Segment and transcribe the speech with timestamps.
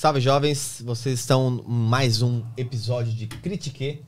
[0.00, 4.00] Salve jovens, vocês estão em mais um episódio de Critique.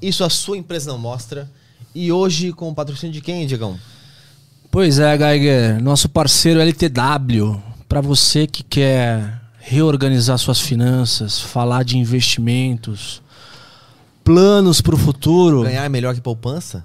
[0.00, 1.50] Isso a sua empresa não mostra.
[1.92, 3.76] E hoje com o patrocínio de quem, Diegão?
[4.70, 7.60] Pois é, Geiger, nosso parceiro LTW.
[7.88, 13.20] Para você que quer reorganizar suas finanças, falar de investimentos,
[14.22, 15.64] planos para o futuro.
[15.64, 16.84] Ganhar melhor que poupança?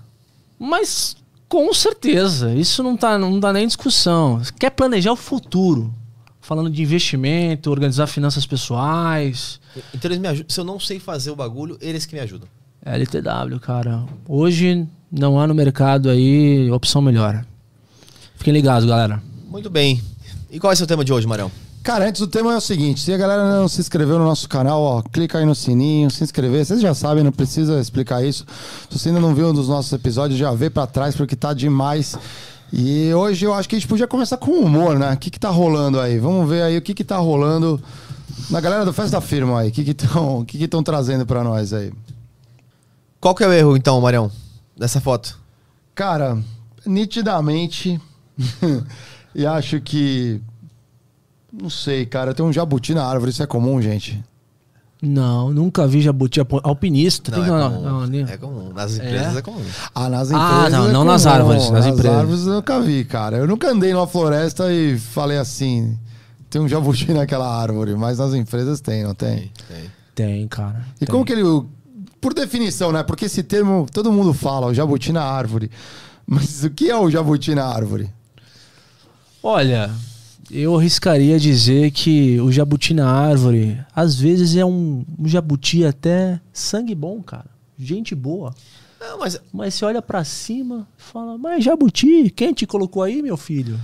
[0.57, 1.15] Mas
[1.47, 4.41] com certeza, isso não tá, não dá nem discussão.
[4.57, 5.93] Quer planejar o futuro,
[6.51, 9.57] falando de investimento, organizar finanças pessoais.
[9.95, 10.49] Então eles me ajudam.
[10.49, 12.45] Se eu não sei fazer o bagulho, eles que me ajudam.
[12.83, 14.03] LTW, cara.
[14.27, 17.45] Hoje não há no mercado aí opção melhor.
[18.35, 19.23] Fiquem ligados, galera.
[19.49, 20.03] Muito bem.
[20.49, 21.49] E qual é o seu tema de hoje, Marão?
[21.83, 24.49] Cara, antes o tema é o seguinte: se a galera não se inscreveu no nosso
[24.49, 26.65] canal, ó, clica aí no sininho, se inscrever.
[26.65, 28.45] Vocês já sabem, não precisa explicar isso.
[28.89, 31.53] Se você ainda não viu um dos nossos episódios, já vê pra trás, porque tá
[31.53, 32.17] demais.
[32.73, 35.13] E hoje eu acho que a gente podia começar com humor, né?
[35.13, 36.17] O que, que tá rolando aí?
[36.17, 37.81] Vamos ver aí o que, que tá rolando
[38.49, 39.69] na galera do Festa da Firma aí.
[39.69, 41.91] O que estão que que que trazendo pra nós aí?
[43.19, 44.31] Qual que é o erro, então, Marião,
[44.77, 45.37] dessa foto?
[45.93, 46.41] Cara,
[46.85, 47.99] nitidamente.
[49.35, 50.41] e acho que.
[51.51, 52.33] Não sei, cara.
[52.33, 54.23] Tem um jabuti na árvore, isso é comum, gente.
[55.01, 57.31] Não, nunca vi jabuti alpinista.
[57.31, 58.07] Não, Tem- é, não, comum.
[58.07, 58.71] não, é comum.
[58.73, 59.61] Nas empresas é, comum.
[59.95, 60.71] Ah, nas Ah, empresas.
[60.79, 62.17] não, é não nas árvores, nas nas empresas.
[62.19, 63.37] árvores eu nunca vi, cara.
[63.37, 65.97] Eu nunca andei numa floresta e falei assim.
[66.51, 69.51] Tem um jabuti naquela árvore, mas nas empresas tem, não tem?
[69.67, 69.91] Tem.
[70.13, 70.85] Tem, cara.
[70.99, 71.43] E como que ele.
[72.19, 73.01] Por definição, né?
[73.01, 75.71] Porque esse termo todo mundo fala, o jabuti na árvore.
[76.27, 78.07] Mas o que é o jabuti na árvore?
[79.41, 79.89] Olha,
[80.51, 86.39] eu arriscaria dizer que o jabuti na árvore, às vezes é um, um jabuti até
[86.51, 87.45] sangue bom, cara.
[87.79, 88.53] Gente boa.
[88.99, 93.21] Não, mas Mas você olha pra cima e fala, mas jabuti, quem te colocou aí,
[93.21, 93.79] meu filho?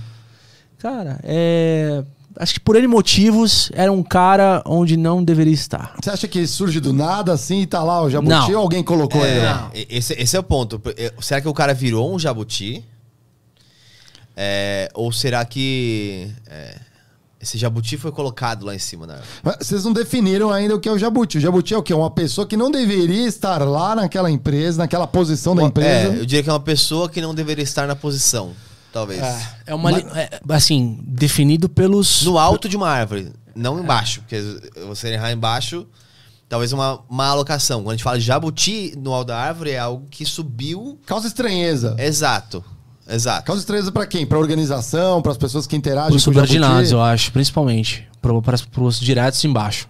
[0.78, 2.04] Cara, é.
[2.36, 5.96] Acho que por N motivos era um cara onde não deveria estar.
[6.00, 8.50] Você acha que ele surge do nada assim e tá lá o jabuti Não.
[8.52, 9.72] ou alguém colocou ele lá?
[9.74, 10.80] É, esse, esse é o ponto.
[10.96, 12.84] É, Será que o cara virou um jabuti?
[14.40, 16.76] É, ou será que é,
[17.40, 19.04] esse jabuti foi colocado lá em cima?
[19.04, 19.18] Né?
[19.42, 21.38] Mas Vocês não definiram ainda o que é o jabuti.
[21.38, 21.92] O jabuti é o quê?
[21.92, 26.14] Uma pessoa que não deveria estar lá naquela empresa, naquela posição da É, empresa.
[26.18, 28.52] eu diria que é uma pessoa que não deveria estar na posição,
[28.92, 29.20] talvez.
[29.66, 29.90] É uma.
[29.90, 32.22] li- é, assim, definido pelos.
[32.22, 34.20] No alto de uma árvore, não embaixo.
[34.20, 34.40] Porque
[34.86, 35.84] você errar embaixo,
[36.48, 37.80] talvez uma má alocação.
[37.82, 40.96] Quando a gente fala de jabuti no alto da árvore, é algo que subiu.
[41.06, 41.96] Causa estranheza.
[41.98, 42.64] Exato.
[43.08, 43.46] Exato.
[43.46, 44.26] Causa estranheza pra quem?
[44.26, 48.06] Pra organização, pras pessoas que interagem Os subordinados, eu acho, principalmente.
[48.20, 49.88] Para os diretos embaixo.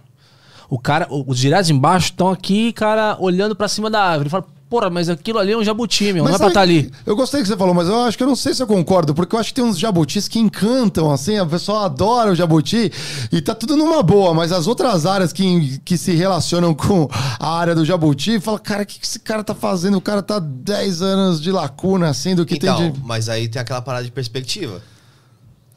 [0.69, 4.29] O cara, os diretos embaixo estão aqui, cara, olhando pra cima da árvore.
[4.29, 6.23] Fala, porra, mas aquilo ali é um jabuti, meu.
[6.23, 6.91] Mas não é pra estar ali.
[7.05, 9.15] Eu gostei que você falou, mas eu acho que eu não sei se eu concordo,
[9.15, 12.91] porque eu acho que tem uns jabutis que encantam, assim, a pessoa adora o jabuti
[13.31, 17.57] e tá tudo numa boa, mas as outras áreas que, que se relacionam com a
[17.57, 19.97] área do jabuti, fala, cara, o que, que esse cara tá fazendo?
[19.97, 22.99] O cara tá 10 anos de lacuna, assim, do que então, tem de.
[23.03, 24.81] mas aí tem aquela parada de perspectiva.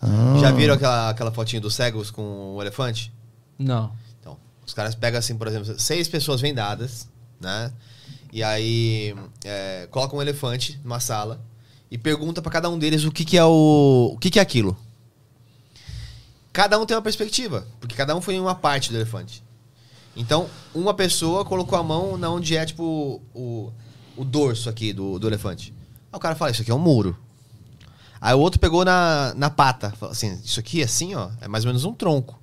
[0.03, 0.37] Ah.
[0.39, 3.11] Já viram aquela, aquela fotinho dos cegos com o elefante?
[3.59, 3.93] Não.
[4.21, 4.37] Então,
[4.67, 7.09] os caras pegam assim, por exemplo, seis pessoas vendadas,
[7.41, 7.73] né?
[8.33, 9.15] E aí
[9.45, 11.45] é, colocam um elefante numa sala
[11.91, 14.13] e pergunta pra cada um deles o que, que é o.
[14.15, 14.75] o que, que é aquilo.
[16.51, 19.45] Cada um tem uma perspectiva, porque cada um foi em uma parte do elefante.
[20.17, 23.73] Então, uma pessoa colocou a mão na onde é, tipo, o,
[24.17, 25.75] o dorso aqui do, do elefante.
[26.11, 27.17] Aí o cara fala, isso aqui é um muro.
[28.21, 29.91] Aí o outro pegou na, na pata.
[29.93, 32.41] Falou assim, isso aqui assim, ó, é mais ou menos um tronco.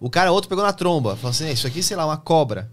[0.00, 1.16] O cara outro pegou na tromba.
[1.16, 2.70] Falou assim, isso aqui, sei lá, uma cobra.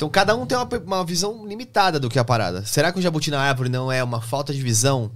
[0.00, 2.64] Então cada um tem uma, uma visão limitada do que é a parada.
[2.64, 5.10] Será que o jabuti na árvore não é uma falta de visão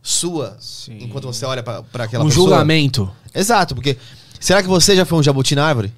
[0.00, 0.98] sua Sim.
[1.00, 2.48] enquanto você olha pra pra aquela um pessoa?
[2.50, 3.10] julgamento.
[3.34, 3.98] Exato, porque
[4.38, 5.92] será que você já foi um jabuti na árvore?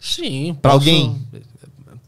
[0.00, 0.56] Sim.
[0.62, 1.26] Pra posso- alguém?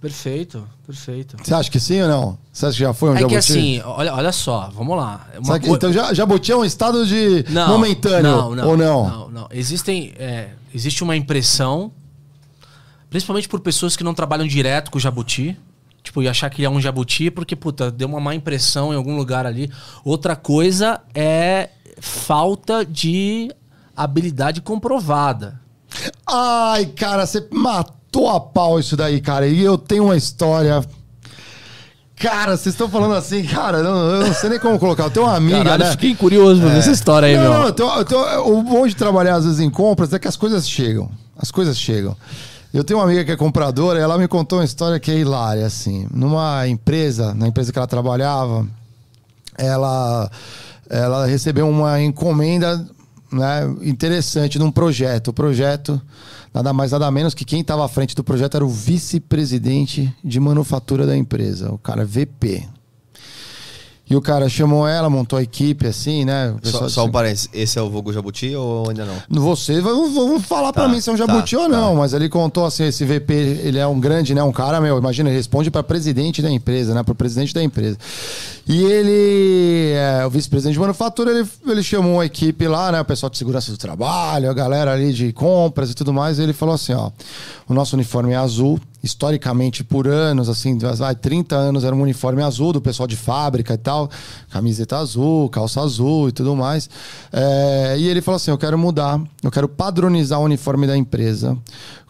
[0.00, 1.36] Perfeito, perfeito.
[1.44, 2.38] Você acha que sim ou não?
[2.50, 3.32] Você acha que já foi um é jabuti?
[3.34, 5.28] que assim, olha, olha só, vamos lá.
[5.44, 8.34] Uma que- Então já, jabuti é um estado de momentâneo,
[8.64, 9.08] ou não?
[9.10, 9.48] Não, não.
[9.50, 11.92] Existem, é, existe uma impressão,
[13.10, 15.56] principalmente por pessoas que não trabalham direto com o jabuti,
[16.02, 18.96] tipo, e achar que ele é um jabuti porque, puta, deu uma má impressão em
[18.96, 19.70] algum lugar ali.
[20.04, 21.70] Outra coisa é
[22.00, 23.50] falta de
[23.96, 25.60] habilidade comprovada.
[26.26, 29.46] Ai, cara, você matou a pau isso daí, cara.
[29.46, 30.84] E eu tenho uma história.
[32.16, 35.04] Cara, vocês estão falando assim, cara, eu não, eu não sei nem como colocar.
[35.04, 35.90] Eu tenho uma amiga, Caralho, né?
[35.92, 37.52] fiquei curioso pra ver essa história aí, não, meu.
[37.52, 40.26] não, eu tenho- eu tenho- o bom de trabalhar às vezes em compras é que
[40.26, 41.08] as coisas chegam.
[41.36, 42.16] As coisas chegam.
[42.72, 45.64] Eu tenho uma amiga que é compradora ela me contou uma história que é hilária,
[45.64, 46.06] assim.
[46.12, 48.66] Numa empresa, na empresa que ela trabalhava,
[49.56, 50.30] ela,
[50.88, 52.86] ela recebeu uma encomenda
[53.32, 55.28] né, interessante num projeto.
[55.28, 56.00] O projeto,
[56.52, 60.38] nada mais nada menos que quem estava à frente do projeto era o vice-presidente de
[60.38, 62.68] manufatura da empresa, o cara VP.
[64.10, 66.54] E o cara chamou ela, montou a equipe, assim, né?
[66.62, 67.48] O Só, só um assim, parênteses.
[67.52, 69.14] Esse é o Vogo Jabuti ou ainda não?
[69.42, 71.98] Você vai vão falar pra Tá, mim se é um tá, jabuti ou não, tá.
[72.00, 73.34] mas ele contou assim, esse VP,
[73.64, 76.94] ele é um grande, né, um cara, meu, imagina, ele responde pra presidente da empresa,
[76.94, 77.98] né, pro presidente da empresa.
[78.68, 83.04] E ele, é, o vice-presidente de manufatura, ele, ele chamou a equipe lá, né, o
[83.04, 86.52] pessoal de segurança do trabalho, a galera ali de compras e tudo mais, e ele
[86.52, 87.10] falou assim, ó,
[87.66, 92.42] o nosso uniforme é azul, historicamente por anos, assim, vai, 30 anos era um uniforme
[92.42, 94.10] azul do pessoal de fábrica e tal,
[94.50, 96.90] camiseta azul, calça azul e tudo mais.
[97.32, 101.56] É, e ele falou assim: eu quero mudar, eu quero padronizar o uniforme da empresa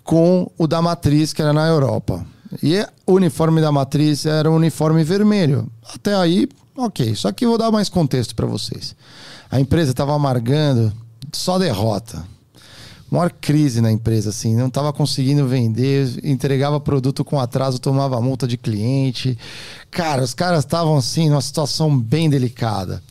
[0.03, 2.25] com o da matriz, que era na Europa.
[2.63, 5.71] E o uniforme da matriz era um uniforme vermelho.
[5.95, 7.15] Até aí, ok.
[7.15, 8.95] Só que vou dar mais contexto para vocês.
[9.51, 10.93] A empresa estava amargando
[11.33, 12.25] só derrota
[13.11, 18.47] maior crise na empresa, assim, não estava conseguindo vender, entregava produto com atraso, tomava multa
[18.47, 19.39] de cliente.
[19.91, 23.03] Cara, os caras estavam assim, numa situação bem delicada.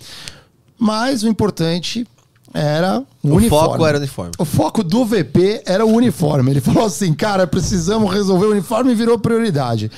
[0.78, 2.06] Mas o importante
[2.54, 3.70] era o, O uniforme.
[3.70, 4.32] foco era o uniforme.
[4.38, 6.52] O foco do VP era o uniforme.
[6.52, 9.92] Ele falou assim, cara, precisamos resolver o uniforme e virou prioridade.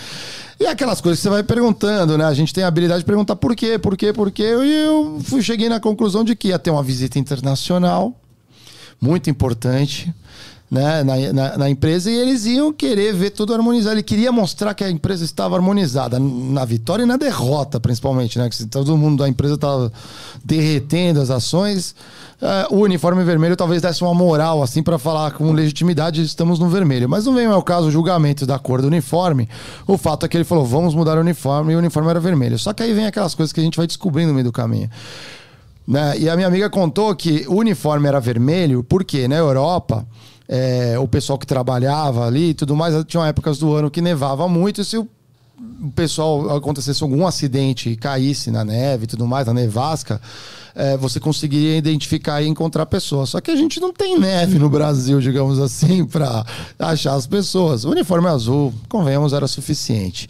[0.60, 2.26] E aquelas coisas que você vai perguntando, né?
[2.26, 4.44] A gente tem a habilidade de perguntar por quê, por quê, por quê.
[4.44, 8.14] E eu fui, cheguei na conclusão de que ia ter uma visita internacional
[9.00, 10.14] muito importante
[10.70, 13.96] né, na, na, na empresa e eles iam querer ver tudo harmonizado.
[13.96, 18.50] Ele queria mostrar que a empresa estava harmonizada na vitória e na derrota, principalmente, né?
[18.50, 19.92] Que todo mundo da empresa estava
[20.46, 21.96] derretendo as ações,
[22.40, 26.70] eh, o uniforme vermelho talvez desse uma moral assim para falar com legitimidade estamos no
[26.70, 27.10] vermelho.
[27.10, 29.50] Mas não vem ao caso o julgamento da cor do uniforme.
[29.88, 32.60] O fato é que ele falou vamos mudar o uniforme e o uniforme era vermelho.
[32.60, 34.90] Só que aí vem aquelas coisas que a gente vai descobrindo no meio do caminho.
[35.88, 36.20] Né?
[36.20, 40.06] E a minha amiga contou que o uniforme era vermelho porque na Europa
[40.50, 44.48] é, o pessoal que trabalhava ali e tudo mais, tinham épocas do ano que nevava
[44.48, 45.08] muito e se o
[45.82, 50.22] o pessoal acontecesse algum acidente e caísse na neve e tudo mais, na nevasca,
[50.76, 53.30] é, você conseguiria identificar e encontrar pessoas.
[53.30, 56.46] Só que a gente não tem neve no Brasil, digamos assim, para
[56.78, 57.86] achar as pessoas.
[57.86, 60.30] O uniforme azul, convenhamos, era suficiente.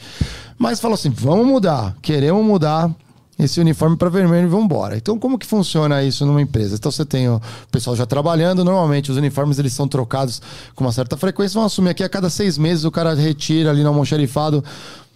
[0.58, 2.92] Mas falou assim: vamos mudar, queremos mudar
[3.40, 4.98] esse uniforme para vermelho e vamos embora.
[4.98, 6.76] Então, como que funciona isso numa empresa?
[6.76, 7.42] Então, você tem o
[7.72, 10.42] pessoal já trabalhando, normalmente os uniformes eles são trocados
[10.76, 13.82] com uma certa frequência, vamos assumir aqui a cada seis meses o cara retira ali
[13.82, 14.64] no almoxarifado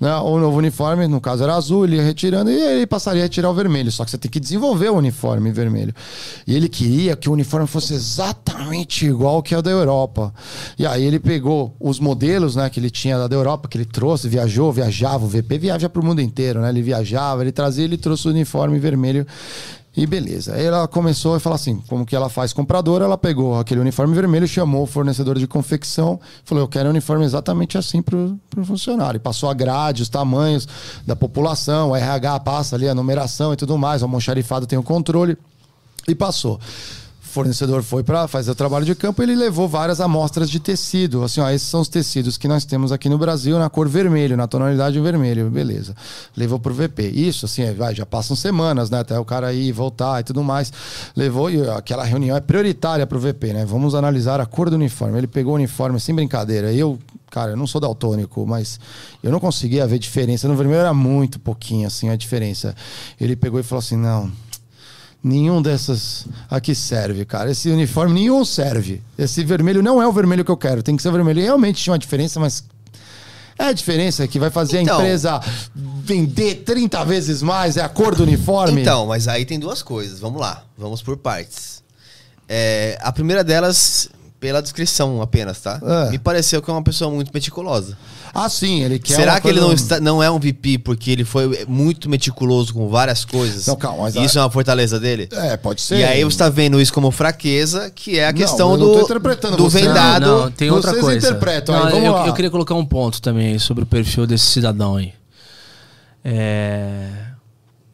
[0.04, 3.24] né, o novo uniforme, no caso era azul, ele ia retirando e ele passaria a
[3.24, 3.90] retirar o vermelho.
[3.90, 5.96] Só que você tem que desenvolver o uniforme vermelho.
[6.46, 10.34] E ele queria que o uniforme fosse exatamente igual que o da Europa.
[10.78, 14.28] E aí ele pegou os modelos né, que ele tinha da Europa, que ele trouxe,
[14.28, 15.24] viajou, viajava.
[15.24, 16.68] O VP viaja para o mundo inteiro, né?
[16.68, 19.26] Ele viajava, ele trazia, ele trouxe o uniforme vermelho.
[19.96, 20.56] E beleza.
[20.56, 23.06] Aí ela começou a falar assim: como que ela faz compradora?
[23.06, 27.24] Ela pegou aquele uniforme vermelho, chamou o fornecedor de confecção, falou: eu quero um uniforme
[27.24, 29.18] exatamente assim para o funcionário.
[29.18, 30.68] E passou a grade, os tamanhos
[31.06, 34.84] da população, o RH passa ali a numeração e tudo mais, o almoxarifado tem o
[34.84, 35.38] controle.
[36.08, 36.60] E passou.
[37.34, 41.24] Fornecedor foi para fazer o trabalho de campo, ele levou várias amostras de tecido.
[41.24, 44.38] Assim, ó, esses são os tecidos que nós temos aqui no Brasil na cor vermelho,
[44.38, 45.96] na tonalidade vermelho, beleza.
[46.38, 47.08] Levou pro VP.
[47.08, 49.00] Isso, assim, é, vai, já passam semanas, né?
[49.00, 50.72] Até o cara ir, voltar e tudo mais.
[51.16, 53.66] Levou e aquela reunião é prioritária pro VP, né?
[53.66, 55.18] Vamos analisar a cor do uniforme.
[55.18, 56.72] Ele pegou o uniforme sem brincadeira.
[56.72, 57.00] Eu,
[57.32, 58.80] cara, eu não sou daltônico, mas
[59.24, 60.48] eu não conseguia ver diferença.
[60.48, 62.76] No vermelho era muito pouquinho, assim, a diferença.
[63.20, 64.32] Ele pegou e falou assim: não.
[65.24, 67.50] Nenhum dessas aqui serve, cara.
[67.50, 69.02] Esse uniforme nenhum serve.
[69.18, 70.84] Esse vermelho não é o vermelho que eu quero.
[70.84, 71.40] Tem que ser vermelho.
[71.40, 72.64] E realmente tinha uma diferença, mas
[73.58, 74.98] é a diferença que vai fazer Então.
[74.98, 75.40] a empresa
[75.74, 77.78] vender 30 vezes mais.
[77.78, 78.82] É a cor do uniforme.
[78.82, 80.20] Então, mas aí tem duas coisas.
[80.20, 80.64] Vamos lá.
[80.78, 81.82] Vamos por partes.
[82.50, 84.10] É, a primeira delas,
[84.42, 85.80] pela descrição apenas, tá?
[86.08, 86.12] É.
[86.12, 87.98] Me pareceu que é uma pessoa muito meticulosa.
[88.36, 89.16] Ah, sim, ele quer.
[89.16, 92.90] Será que ele não, está, não é um VP porque ele foi muito meticuloso com
[92.90, 93.68] várias coisas?
[93.68, 95.30] Não, calma, mas E Isso é uma fortaleza dele?
[95.32, 96.00] É, pode ser.
[96.00, 98.94] E aí você tá vendo isso como fraqueza, que é a Não, questão não do,
[98.94, 99.82] tô interpretando do você.
[99.82, 100.26] vendado.
[100.26, 101.28] Não, não, tem outra Vocês coisa.
[101.28, 102.28] interpretam aí, Não, vamos eu, lá.
[102.28, 105.14] eu queria colocar um ponto também aí sobre o perfil desse cidadão aí.
[106.26, 107.08] É.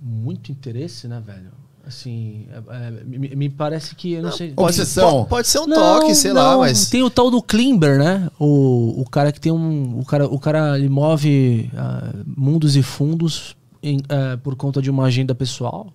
[0.01, 1.51] Muito interesse, né, velho?
[1.89, 4.51] Assim, é- é, me, me parece que, eu não, sei...
[4.53, 5.12] Pode, Obsessão.
[5.12, 6.88] pode, pode ser um Não, toque, sei lá, não, mas.
[6.88, 8.29] Tem o tal do Klimber, né?
[8.39, 10.00] O, o cara que tem um...
[10.00, 14.91] O cara, o cara ele move ah, mundos e fundos em- ah, por conta de
[14.91, 15.91] uma agenda pessoal.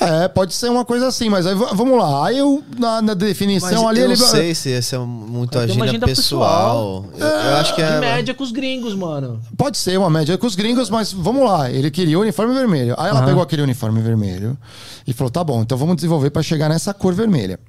[0.00, 2.26] É, pode ser uma coisa assim, mas aí vamos lá.
[2.26, 4.16] Aí eu, na, na definição ali, eu ele.
[4.16, 7.06] não sei se essa é muito uma agenda, agenda pessoal.
[7.16, 8.00] Eu, eu acho que é.
[8.00, 9.40] média com os gringos, mano.
[9.56, 11.70] Pode ser uma média com os gringos, mas vamos lá.
[11.70, 12.94] Ele queria o uniforme vermelho.
[12.98, 14.58] Aí ela pegou aquele uniforme vermelho
[15.06, 17.60] e falou: tá bom, então vamos desenvolver para chegar nessa cor vermelha.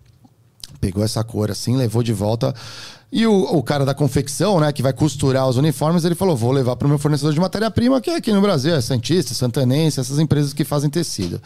[0.81, 2.53] Pegou essa cor assim, levou de volta.
[3.11, 6.51] E o, o cara da confecção, né, que vai costurar os uniformes, ele falou: vou
[6.51, 9.99] levar para o meu fornecedor de matéria-prima, que é aqui no Brasil, é Santista, Santanense,
[9.99, 11.39] essas empresas que fazem tecido.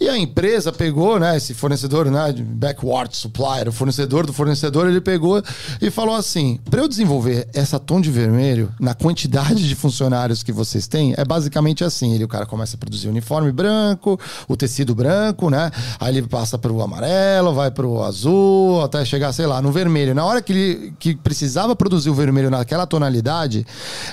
[0.00, 5.00] E a empresa pegou, né, esse fornecedor, né, backward supplier, o fornecedor do fornecedor, ele
[5.00, 5.42] pegou
[5.80, 10.52] e falou assim: para eu desenvolver essa tom de vermelho na quantidade de funcionários que
[10.52, 14.94] vocês têm, é basicamente assim: ele, o cara começa a produzir uniforme branco, o tecido
[14.94, 15.70] branco, né?
[16.00, 19.70] Aí ele passa para o amarelo, vai para o azul, até chegar, sei lá, no
[19.70, 20.14] vermelho.
[20.14, 23.66] Na hora que ele que precisava produzir o vermelho naquela tonalidade,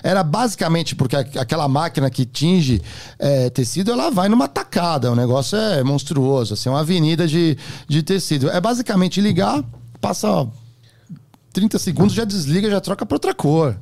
[0.04, 2.82] era basicamente porque aquela máquina que tinge
[3.18, 5.12] é, tecido, ela vai numa tacada.
[5.12, 8.50] O negócio é monstruoso, assim, é uma avenida de, de tecido.
[8.50, 9.64] É basicamente ligar,
[10.00, 10.48] passa
[11.54, 13.76] 30 segundos, já desliga, já troca para outra cor.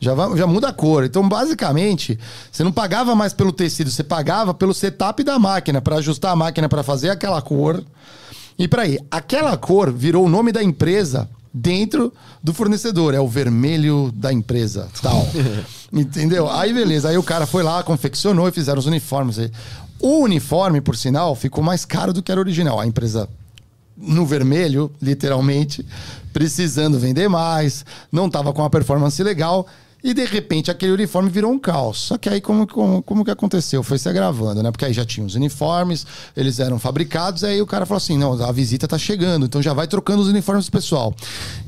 [0.00, 1.04] Já, vai- já muda a cor.
[1.04, 2.18] Então, basicamente,
[2.50, 6.36] você não pagava mais pelo tecido, você pagava pelo setup da máquina, para ajustar a
[6.36, 7.82] máquina para fazer aquela cor.
[8.58, 12.12] E para aí, aquela cor virou o nome da empresa dentro
[12.42, 13.14] do fornecedor.
[13.14, 15.26] É o vermelho da empresa, tal.
[15.92, 16.50] Entendeu?
[16.50, 17.08] Aí, beleza.
[17.08, 19.38] Aí o cara foi lá, confeccionou e fizeram os uniformes.
[20.04, 22.78] O uniforme, por sinal, ficou mais caro do que era original.
[22.78, 23.26] A empresa
[23.96, 25.82] no vermelho, literalmente,
[26.30, 29.66] precisando vender mais, não estava com uma performance legal.
[30.02, 32.00] E de repente aquele uniforme virou um caos.
[32.00, 33.82] Só que aí como, como, como que aconteceu?
[33.82, 34.70] Foi se agravando, né?
[34.70, 36.06] Porque aí já tinha os uniformes,
[36.36, 39.72] eles eram fabricados, aí o cara falou assim: não, a visita tá chegando, então já
[39.72, 41.14] vai trocando os uniformes do pessoal.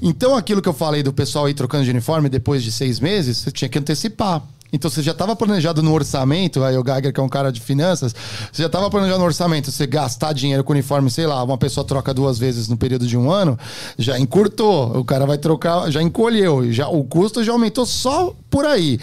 [0.03, 3.39] Então aquilo que eu falei do pessoal ir trocando de uniforme depois de seis meses,
[3.39, 4.43] você tinha que antecipar.
[4.73, 7.61] Então você já estava planejado no orçamento, aí o Geiger, que é um cara de
[7.61, 8.15] finanças,
[8.53, 11.87] você já estava planejado no orçamento, você gastar dinheiro com uniforme, sei lá, uma pessoa
[11.87, 13.59] troca duas vezes no período de um ano,
[13.99, 18.65] já encurtou, o cara vai trocar, já encolheu, já, o custo já aumentou só por
[18.65, 18.99] aí.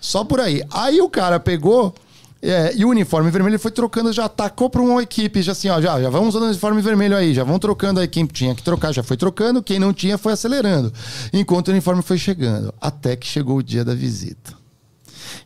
[0.00, 0.62] Só por aí.
[0.70, 1.92] Aí o cara pegou.
[2.40, 5.80] é, e o uniforme vermelho foi trocando, já atacou para uma equipe, já assim, ó,
[5.80, 8.06] já, já vamos usando o uniforme vermelho aí, já vão trocando aí.
[8.06, 10.92] Quem tinha que trocar já foi trocando, quem não tinha foi acelerando.
[11.32, 12.72] Enquanto o uniforme foi chegando.
[12.80, 14.57] Até que chegou o dia da visita.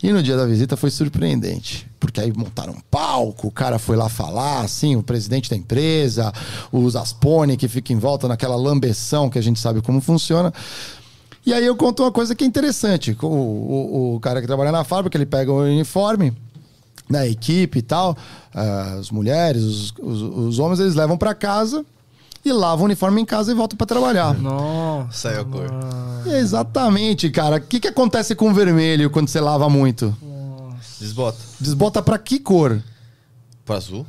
[0.02, 3.97] E no dia da visita foi surpreendente, porque aí montaram um palco, o cara foi
[3.97, 6.32] lá falar, assim, o presidente da empresa,
[6.73, 10.52] os Aspone que fica em volta naquela lambeção que a gente sabe como funciona.
[11.47, 13.16] E aí eu conto uma coisa que é interessante.
[13.23, 16.32] O, o, o cara que trabalha na fábrica, ele pega o uniforme,
[17.09, 18.16] né, a equipe e tal,
[18.52, 21.85] ah, as mulheres, os, os, os homens, eles levam para casa
[22.44, 24.34] e lavam o uniforme em casa e voltam para trabalhar.
[24.34, 25.30] Nossa.
[25.30, 25.70] Saiu a cor.
[26.26, 27.56] Exatamente, cara.
[27.56, 30.16] O que, que acontece com o vermelho quando você lava muito?
[31.00, 31.38] Desbota.
[31.61, 32.82] Desbota pra que cor?
[33.64, 34.06] Pro azul?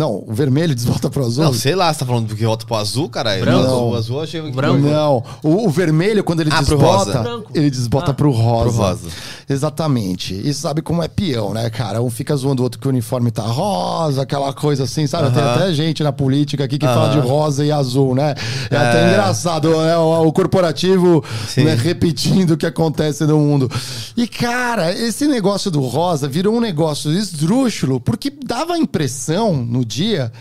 [0.00, 1.44] Não, o vermelho desbota pro azul?
[1.44, 3.44] Não, sei lá, você tá falando que volta pro azul, caralho?
[3.44, 3.62] Branco.
[3.68, 4.78] Não, o azul eu achei que Branco.
[4.78, 8.14] Não, o, o vermelho, quando ele Ah, pro desbota, ele desbota Ah.
[8.14, 8.70] pro rosa.
[8.70, 9.08] Pro rosa.
[9.46, 10.32] Exatamente.
[10.42, 12.00] E sabe como é peão, né, cara?
[12.00, 15.30] Um fica zoando o outro que o uniforme tá rosa, aquela coisa assim, sabe?
[15.34, 15.54] Tem Aham.
[15.54, 16.94] até gente na política aqui que Aham.
[16.94, 18.34] fala de rosa e azul, né?
[18.70, 19.08] É, até É.
[19.10, 19.96] engraçado, né?
[19.98, 21.22] O, o corporativo
[21.58, 23.70] né, repetindo o que acontece no mundo.
[24.16, 29.84] E, cara, esse negócio do rosa virou um negócio esdrúxulo, porque dava a impressão no
[29.90, 30.32] dia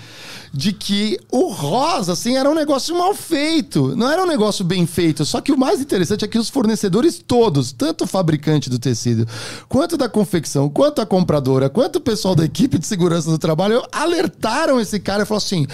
[0.54, 3.96] de que o rosa, assim, era um negócio mal feito.
[3.96, 5.26] Não era um negócio bem feito.
[5.26, 9.28] Só que o mais interessante é que os fornecedores todos, tanto o fabricante do tecido,
[9.68, 13.84] quanto da confecção, quanto a compradora, quanto o pessoal da equipe de segurança do trabalho,
[13.92, 15.68] alertaram esse cara e falaram assim.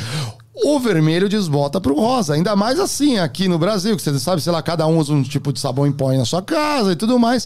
[0.64, 2.34] O vermelho desbota pro rosa.
[2.34, 5.22] Ainda mais assim, aqui no Brasil, que você sabe, sei lá, cada um usa um
[5.22, 7.46] tipo de sabão em pó na sua casa e tudo mais.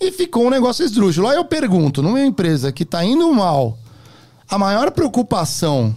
[0.00, 1.26] E ficou um negócio esdrúxulo.
[1.26, 3.76] Aí eu pergunto, numa empresa que tá indo mal,
[4.54, 5.94] a maior preocupação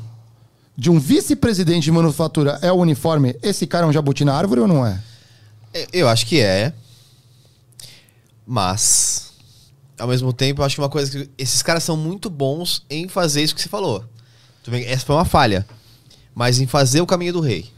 [0.75, 4.61] de um vice-presidente de manufatura é o uniforme, esse cara é um jabuti na árvore
[4.61, 4.99] ou não é?
[5.73, 6.73] Eu- Eu acho que é.
[8.45, 9.33] Mas,
[9.99, 11.29] ao mesmo tempo, eu acho que uma coisa que.
[11.37, 14.03] Esses caras são muito bons em fazer isso que você falou.
[14.85, 15.65] Essa foi uma falha.
[16.33, 17.69] Mas em fazer o caminho do rei.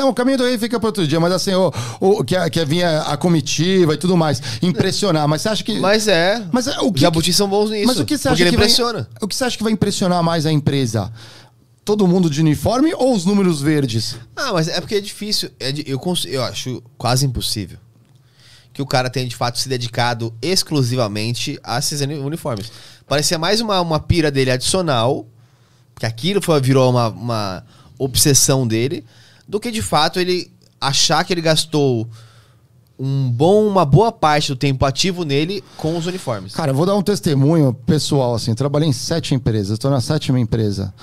[0.00, 2.64] Não, o caminho do rei fica para outro dia, mas assim, o, o, que, que
[2.64, 5.28] vinha a comitiva e tudo mais, impressionar.
[5.28, 5.78] Mas você acha que.
[5.78, 6.42] Mas é.
[6.50, 7.86] Mas é, o que, jabutis são bons nisso.
[7.86, 9.06] mas o que você acha que vai- impressiona.
[9.20, 11.12] o que você acha que vai impressionar mais a empresa?
[11.84, 14.16] Todo mundo de uniforme ou os números verdes?
[14.36, 15.50] Ah, mas é porque é difícil.
[15.60, 17.78] É eu, cons- eu acho quase impossível
[18.72, 22.70] que o cara tenha de fato se dedicado exclusivamente a esses uni- uniformes.
[23.06, 25.26] Parecia mais uma, uma pira dele adicional,
[25.98, 27.64] que aquilo foi, virou uma, uma
[27.98, 29.04] obsessão dele,
[29.50, 30.48] do que de fato ele
[30.80, 32.08] achar que ele gastou
[32.96, 36.54] um bom, uma boa parte do tempo ativo nele com os uniformes.
[36.54, 38.54] Cara, eu vou dar um testemunho pessoal, assim.
[38.54, 40.94] Trabalhei em sete empresas, estou na sétima empresa.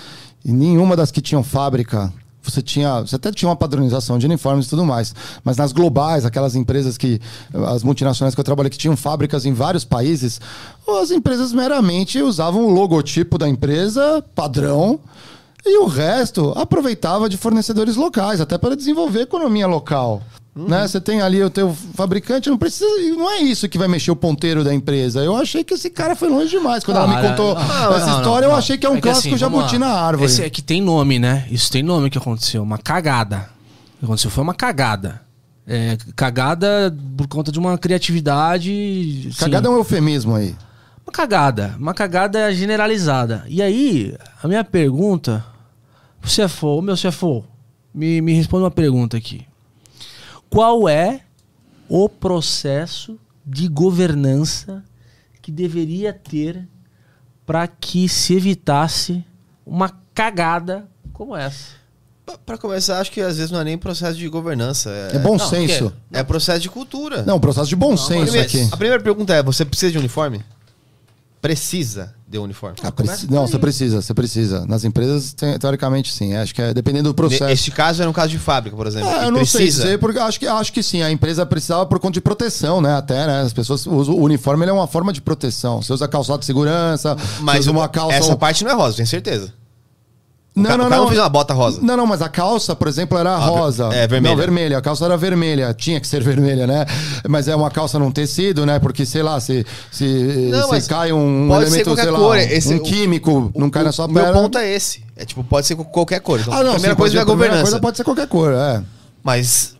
[0.46, 4.68] e nenhuma das que tinham fábrica, você tinha, você até tinha uma padronização de uniformes
[4.68, 7.20] e tudo mais, mas nas globais, aquelas empresas que
[7.68, 10.40] as multinacionais que eu trabalhei que tinham fábricas em vários países,
[11.02, 15.02] as empresas meramente usavam o logotipo da empresa padrão
[15.68, 20.22] e o resto aproveitava de fornecedores locais, até para desenvolver economia local.
[20.58, 20.88] Né?
[20.88, 22.90] Você tem ali o teu fabricante, não precisa.
[23.16, 25.24] Não é isso que vai mexer o ponteiro da empresa.
[25.24, 26.84] Eu achei que esse cara foi longe demais.
[26.84, 29.02] Quando ela me contou não, essa não, história, não, eu achei que é um que
[29.02, 30.26] clássico assim, jabuti na árvore.
[30.26, 31.46] Esse aqui tem nome, né?
[31.52, 32.64] Isso tem nome que aconteceu.
[32.64, 33.50] Uma cagada.
[33.96, 35.22] O que aconteceu foi uma cagada.
[35.68, 39.30] É, cagada por conta de uma criatividade.
[39.38, 40.56] Cagada é um eufemismo aí.
[41.06, 41.76] Uma cagada.
[41.78, 43.46] Uma cagada generalizada.
[43.48, 45.46] E aí, a minha pergunta.
[46.24, 47.44] O CFO, meu CFO,
[47.94, 49.46] me, me responde uma pergunta aqui.
[50.50, 51.22] Qual é
[51.90, 54.84] o processo de governança
[55.42, 56.68] que deveria ter
[57.46, 59.24] para que se evitasse
[59.66, 61.78] uma cagada como essa?
[62.26, 64.90] Pra- Pra começar, acho que às vezes não é nem processo de governança.
[64.90, 65.94] É, É bom não, senso.
[66.12, 67.24] é processo de cultura.
[67.24, 68.64] Não, processo de bom A senso primeira- aqui.
[68.70, 70.44] A primeira pergunta é: você precisa de uniforme?
[71.42, 72.76] Precisa de uniforme.
[72.84, 74.66] Ah, preci- Não, você precisa, você precisa.
[74.66, 76.36] Nas empresas, te- teoricamente, sim.
[76.36, 77.46] Acho que é dependendo do processo.
[77.46, 79.08] Este caso era um caso de fábrica, por exemplo.
[79.10, 79.84] Que eu não sei precisa.
[79.84, 81.02] dizer, porque acho que, acho que sim.
[81.02, 82.96] A empresa precisava por conta de proteção, né?
[82.96, 83.42] Até, né?
[83.42, 85.82] As pessoas usam o uniforme, ele é uma forma de proteção.
[85.82, 88.18] Você usa calçado de segurança, Mas uma calça.
[88.18, 89.54] essa parte não é rosa, tenho certeza.
[90.58, 91.04] O Não, ca- não, o cara não.
[91.04, 91.80] não fez uma bota rosa.
[91.84, 93.90] Não, não, mas a calça, por exemplo, era ver- rosa.
[93.94, 94.36] é, vermelha.
[94.36, 94.78] Não, vermelha.
[94.80, 95.74] A calça era vermelha.
[95.74, 96.86] Tinha que ser vermelha, né?
[97.30, 98.80] Mas é uma calça num tecido, né?
[98.80, 102.74] Porque, sei lá, se, se, Não, se cai um elemento, sei lá, cor, um- esse-
[102.74, 105.04] um o- químico, não cai na sua O meu ponto é esse.
[105.16, 106.40] É tipo, pode ser qualquer cor.
[106.40, 107.72] Então, Ah, não, a primeira sim, coisa é a a primeira governança.
[107.72, 108.82] coisa pode ser qualquer cor, é.
[109.24, 109.76] Mas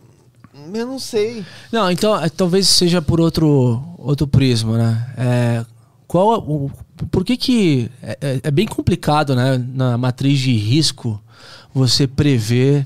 [0.74, 1.44] eu não sei.
[1.72, 5.06] Não, então é, talvez seja por outro, outro prisma, né?
[5.16, 5.64] É,
[6.08, 6.70] qual é o,
[7.10, 9.62] por que que é, é- é bem complicado, né?
[9.74, 11.22] Na matriz de risco
[11.72, 12.84] você prever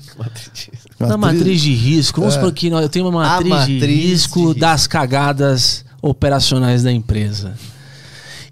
[0.99, 2.19] na matriz de risco.
[2.19, 2.37] Vamos É.
[2.37, 4.59] supor que eu tenho uma matriz, de matriz de risco risco.
[4.59, 7.55] das cagadas operacionais da empresa.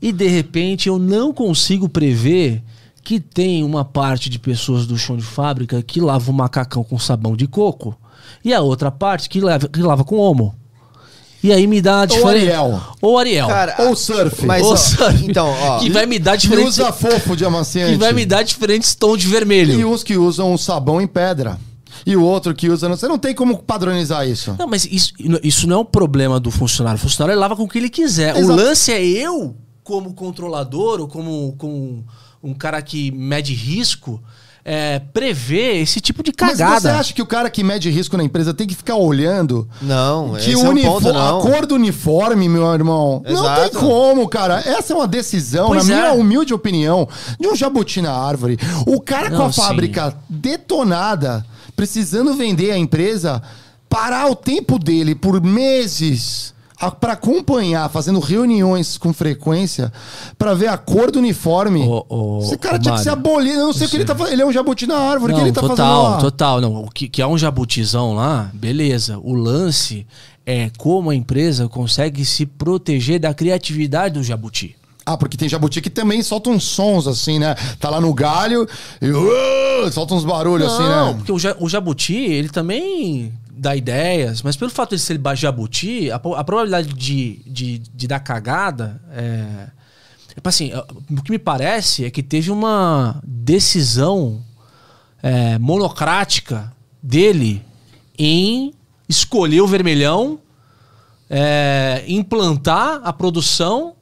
[0.01, 2.63] E de repente eu não consigo prever
[3.03, 6.97] que tem uma parte de pessoas do chão de fábrica que lava o macacão com
[6.97, 7.95] sabão de coco
[8.43, 10.55] e a outra parte que lava, que lava com homo.
[11.43, 12.29] E aí me dá a diferença.
[12.29, 12.81] Ariel.
[13.01, 13.47] Ou Ariel.
[13.47, 14.45] Cara, Ou surf.
[14.45, 15.25] Mas, Ou ó, surf.
[15.25, 15.79] então, ó.
[15.79, 16.77] que vai me dar que diferentes.
[16.77, 17.93] usa fofo de amaciante.
[17.93, 19.79] Que vai me dar diferentes tons de vermelho.
[19.79, 21.57] E uns que usam o sabão em pedra.
[22.05, 22.87] E o outro que usa.
[22.89, 24.55] Você não tem como padronizar isso.
[24.57, 26.97] Não, mas isso, isso não é um problema do funcionário.
[26.97, 28.35] O funcionário lava com o que ele quiser.
[28.35, 28.55] O Exato.
[28.59, 32.05] lance é eu, como controlador, ou como, como
[32.43, 34.21] um cara que mede risco,
[34.63, 36.97] é, prever esse tipo de Mas você cagada.
[36.99, 40.51] acha que o cara que mede risco na empresa tem que ficar olhando Não, que
[40.51, 41.39] esse o é um unifo- ponto, não.
[41.39, 43.61] a cor do uniforme, meu irmão, não Exato.
[43.71, 44.59] tem como, cara.
[44.65, 46.11] Essa é uma decisão, Pois na minha é.
[46.11, 47.07] humilde opinião,
[47.39, 48.57] de um jabuti na árvore.
[48.85, 49.61] O cara com Não, a sim.
[49.61, 51.45] fábrica detonada,
[51.75, 53.41] precisando vender a empresa,
[53.89, 56.53] parar o tempo dele por meses
[56.89, 59.91] para acompanhar, fazendo reuniões com frequência,
[60.37, 61.81] para ver a cor do uniforme.
[61.85, 63.21] Ô, ô, Esse cara tinha que ser Mário.
[63.25, 63.59] abolido.
[63.59, 64.33] Eu não sei o que ele tá fazendo.
[64.33, 65.33] Ele é um jabuti na árvore.
[65.33, 66.17] O que Não, ele tá fazendo total, lá?
[66.17, 66.61] total.
[66.61, 69.19] Não, o que, que há um jabutizão lá, beleza.
[69.21, 70.07] O lance
[70.45, 74.75] é como a empresa consegue se proteger da criatividade do jabuti.
[75.05, 77.55] Ah, porque tem jabuti que também solta uns sons assim, né?
[77.79, 78.67] Tá lá no galho
[79.01, 81.13] e uh, solta uns barulhos assim, Não, né?
[81.15, 86.09] porque o, ja- o jabuti, ele também dá ideias, mas pelo fato de ser jabuti,
[86.09, 89.69] a, a probabilidade de, de, de dar cagada é.
[90.35, 90.71] é assim,
[91.11, 94.43] o que me parece é que teve uma decisão
[95.21, 97.63] é, monocrática dele
[98.17, 98.73] em
[99.07, 100.39] escolher o vermelhão,
[101.29, 103.95] é, implantar a produção.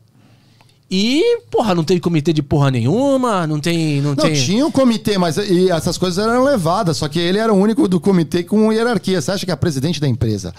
[0.91, 4.01] E, porra, não teve comitê de porra nenhuma, não tem.
[4.01, 4.33] Não, Não, tem...
[4.33, 7.87] tinha um comitê, mas e essas coisas eram levadas, só que ele era o único
[7.87, 9.21] do comitê com hierarquia.
[9.21, 10.53] Você acha que a presidente da empresa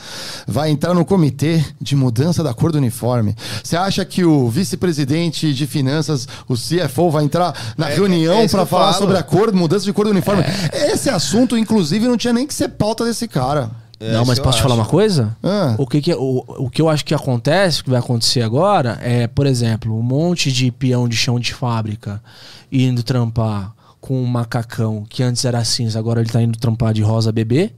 [0.46, 3.34] vai entrar no comitê de mudança da cor do uniforme?
[3.62, 8.48] Você acha que o vice-presidente de finanças, o CFO, vai entrar na É, reunião é
[8.48, 8.98] para falar falo.
[8.98, 10.44] sobre a cor, mudança de cor do uniforme?
[10.72, 13.70] Esse assunto, inclusive, não tinha nem que ser pauta desse cara.
[14.00, 15.36] É, não, mas posso te falar uma coisa?
[15.42, 15.74] Ah.
[15.78, 18.98] O, que, que, é- o, o que eu acho que acontece, que vai acontecer agora,
[19.02, 22.22] é, por exemplo, um monte de peão de chão de fábrica
[22.72, 27.02] indo trampar com um macacão que antes era cinza, agora ele tá indo trampar de
[27.02, 27.72] rosa bebê.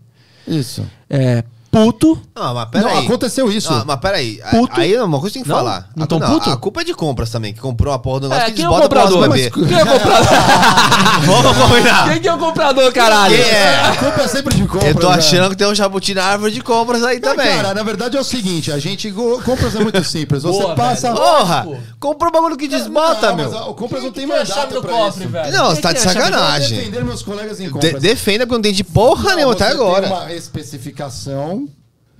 [0.46, 0.86] Isso.
[1.10, 2.20] É, puto.
[2.36, 3.06] Não, mas Não, peraí.
[3.06, 3.72] aconteceu isso.
[3.72, 4.38] Não, mas peraí.
[4.50, 4.78] Puto.
[4.78, 5.56] Aí é uma coisa que tem que Não?
[5.56, 5.88] falar.
[5.96, 6.50] Não a, tão puto?
[6.50, 8.64] A culpa é de compras também, que comprou a porra do negócio É, que quem
[8.66, 9.34] eles é o botam pra nós comprador?
[9.34, 9.50] beber.
[9.68, 10.28] Quem é o comprador?
[11.24, 12.08] Vamos combinar.
[12.10, 13.34] Quem que é o comprador, caralho?
[13.34, 13.80] Quem é?
[13.86, 14.88] A culpa é sempre de compra.
[14.88, 15.14] Eu tô né?
[15.16, 17.56] achando que tem um jabuti na árvore de compras aí Não, também.
[17.56, 19.10] Cara, na verdade é o seguinte, a gente
[19.44, 20.42] compras é muito simples.
[20.42, 21.08] Você Boa, passa.
[21.12, 21.16] velho.
[21.20, 21.66] Porra!
[21.98, 23.50] Comprou o bagulho que desbota, Não, meu.
[23.50, 25.32] mas o compras não tem Quem que é a chave pra cofre, isso.
[25.32, 25.52] velho?
[25.52, 26.76] Não, Quem você tá de é sacanagem.
[26.78, 28.02] Defender meus colegas em compras.
[28.02, 30.08] defenda porque não tem de porra Não, nenhuma até você agora.
[30.08, 31.61] Tem uma especificação,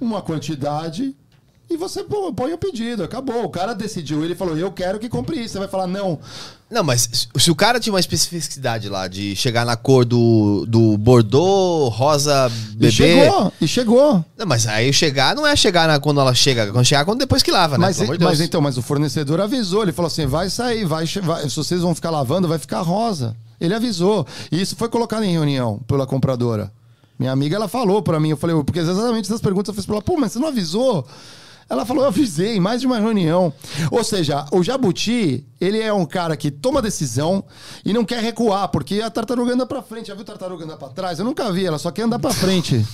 [0.04, 1.14] uma quantidade
[1.70, 3.02] e você põe o pedido.
[3.02, 3.44] Acabou.
[3.44, 4.22] O cara decidiu.
[4.24, 5.52] Ele falou: Eu quero que compre isso.
[5.54, 6.18] Você vai falar: Não.
[6.70, 10.96] Não, mas se- o cara tinha uma especificidade lá de chegar na cor do, do
[10.98, 12.90] Bordeaux, rosa, E bebê.
[12.90, 13.52] chegou.
[13.60, 14.24] E chegou.
[14.36, 17.42] Não, mas aí chegar não é chegar na- quando ela chega, quando chegar quando depois
[17.42, 17.86] que lava, né?
[17.86, 19.82] Mas, de mas então, mas o fornecedor avisou.
[19.82, 23.34] Ele falou assim: vai sair, vai, vai- Se vocês vão ficar lavando, vai ficar rosa.
[23.60, 24.26] Ele avisou.
[24.50, 26.70] E isso foi colocado em reunião pela compradora.
[27.22, 28.30] Minha amiga, ela falou pra mim.
[28.30, 31.06] Eu falei, porque exatamente essas perguntas eu fiz pra ela: pô, mas você não avisou?
[31.70, 33.52] Ela falou, eu avisei, mais de uma reunião.
[33.92, 37.44] Ou seja, o Jabuti, ele é um cara que toma decisão
[37.84, 40.08] e não quer recuar, porque a tartaruga anda pra frente.
[40.08, 41.20] Já viu tartaruga andar pra trás?
[41.20, 42.84] Eu nunca vi, ela só quer andar pra frente.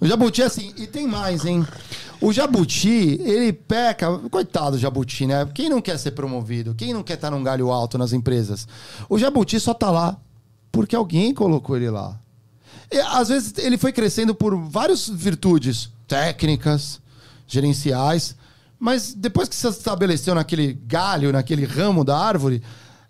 [0.00, 1.66] O Jabuti é assim, e tem mais, hein?
[2.20, 4.16] O Jabuti, ele peca.
[4.30, 5.46] Coitado do Jabuti, né?
[5.52, 6.76] Quem não quer ser promovido?
[6.76, 8.68] Quem não quer estar num galho alto nas empresas?
[9.08, 10.16] O Jabuti só tá lá
[10.70, 12.16] porque alguém colocou ele lá.
[12.90, 17.00] E, às vezes ele foi crescendo por várias virtudes técnicas,
[17.46, 18.34] gerenciais,
[18.78, 22.62] mas depois que se estabeleceu naquele galho, naquele ramo da árvore,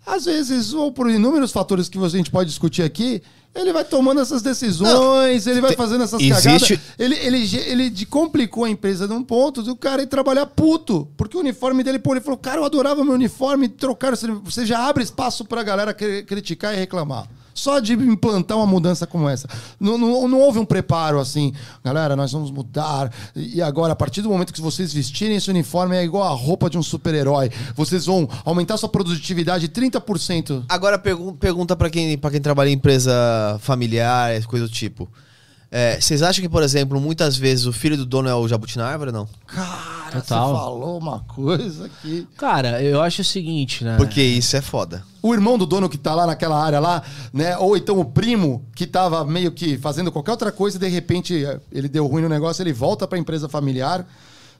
[0.05, 3.21] às vezes, ou por inúmeros fatores que a gente pode discutir aqui,
[3.53, 6.79] ele vai tomando essas decisões, ele vai fazendo essas existe- cagadas.
[6.97, 11.07] Ele, ele, ele de- complicou a empresa num ponto do cara ir trabalhar puto.
[11.17, 14.13] Porque o uniforme dele, pô, ele falou, cara, eu adorava meu uniforme, trocaram.
[14.13, 17.27] esse uniforme." Você já abre espaço pra galera cri- criticar e reclamar.
[17.59, 19.47] Só de implantar uma mudança como essa.
[19.77, 23.11] Não, não, não houve um preparo assim, galera, nós vamos mudar.
[23.35, 26.69] E agora, a partir do momento que vocês vestirem esse uniforme, é igual a roupa
[26.69, 27.51] de um super-herói.
[27.75, 30.63] Vocês vão aumentar sua produtividade 30%.
[30.69, 33.11] Agora pergun pergunta pra quem, pra quem trabalha em empresa
[33.59, 35.09] familiar, coisa do tipo.
[35.69, 38.77] É, vocês acham que, por exemplo, muitas vezes o filho do dono é o jabuti
[38.77, 39.29] na árvore ou não?
[39.45, 40.47] Cara, Total.
[40.49, 42.27] você falou uma coisa aqui.
[42.37, 43.95] Cara, eu acho o seguinte, né?
[43.97, 45.03] Porque isso é foda.
[45.21, 47.01] o irmão do dono que tá lá naquela área lá,
[47.33, 47.57] né?
[47.57, 51.45] Ou então o primo que tava meio que fazendo qualquer outra coisa e de repente
[51.71, 54.05] ele deu ruim no negócio, ele volta pra empresa familiar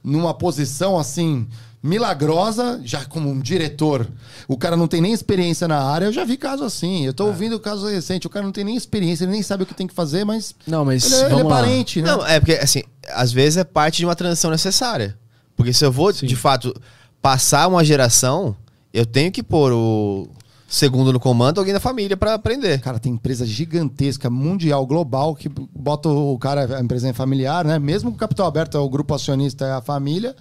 [0.02, 1.46] numa posição assim
[1.82, 4.06] milagrosa, já como um diretor.
[4.46, 6.06] O cara não tem nem experiência na área.
[6.06, 7.04] Eu já vi caso assim.
[7.06, 8.26] Eu tô ouvindo caso recente.
[8.26, 10.54] O cara não tem nem experiência, ele nem sabe o que tem que fazer, mas
[10.66, 12.08] Não, mas ele, é- ele é parente, né?
[12.10, 12.82] Não, é porque, assim,
[13.14, 15.16] às vezes é parte de uma transição necessária.
[15.60, 16.74] Porque se eu vou, de fato,
[17.20, 18.56] passar uma geração,
[18.94, 20.26] eu tenho que pôr o
[20.66, 22.80] segundo no comando, alguém da família pra aprender.
[22.80, 27.78] Cara, tem empresa gigantesca, mundial, global, que bota o cara, a empresa é familiar, né?
[27.78, 30.34] Mesmo com o capital aberto, é o grupo acionista é a família.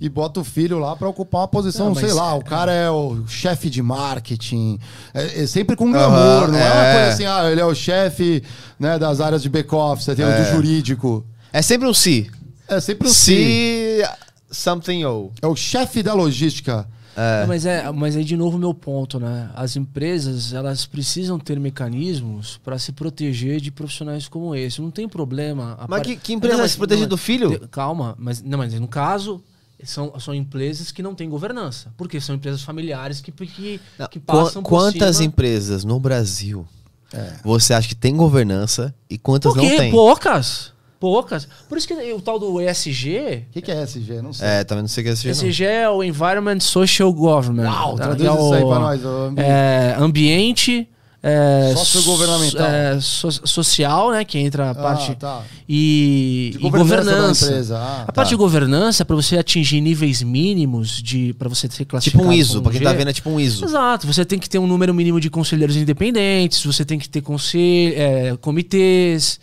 [0.00, 2.90] E bota o filho lá pra ocupar uma posição, Não, sei lá, o cara é
[2.90, 4.80] o chefe de marketing.
[5.14, 6.72] É, é sempre com glamour, Aham, não é.
[6.72, 6.92] uma é.
[6.94, 8.42] coisa assim, ah, ele é o chefe
[8.80, 11.24] né, das áreas de back-office, tem o do jurídico.
[11.52, 12.28] É sempre um se.
[12.66, 14.02] É sempre o si.
[14.54, 15.32] Something ou.
[15.42, 16.86] É o chefe da logística.
[17.16, 19.48] É, Mas é, mas é de novo o meu ponto, né?
[19.54, 24.80] As empresas, elas precisam ter mecanismos para se proteger de profissionais como esse.
[24.82, 25.74] Não tem problema.
[25.78, 27.68] A Mas par- que- que empresa Não, vai mas- se proteger não, do filho?
[27.70, 29.40] Calma, mas não, mas no caso
[29.84, 34.60] são, são empresas que não têm governança, porque são empresas familiares que que, que passam
[34.60, 35.28] Qu- por quantas cima.
[35.28, 36.66] empresas no Brasil
[37.44, 39.92] você acha que tem governança e quantas não tem?
[39.92, 40.72] Poucas.
[41.04, 41.46] Poucas.
[41.68, 44.22] Por isso que o tal do ESG, O que, que é SG?
[44.22, 44.48] Não sei.
[44.48, 45.30] É, também não sei o que é não.
[45.48, 47.64] ESG é o Environment Social Government.
[47.70, 48.04] Uau, tá?
[48.04, 49.04] traduz é isso aí o- pra nós.
[49.04, 49.40] ambiente.
[49.50, 50.88] É, ambiente.
[51.26, 52.60] É, Sociogovernamental.
[53.00, 54.26] so- é, so- social, né?
[54.26, 55.14] Que entra a parte.
[55.14, 55.42] tá.
[55.66, 57.46] E, De e governança governança.
[57.46, 58.12] da empresa, ah, a tá.
[58.12, 62.22] parte de governança é para você atingir níveis mínimos de para você ser classificado.
[62.24, 62.96] Tipo um ISO, pra quem tá G.
[62.98, 63.64] vendo é tipo um ISO.
[63.64, 67.22] Exato, você tem que ter um número mínimo de conselheiros independentes, você tem que ter
[67.22, 69.40] conselho, é, comitês.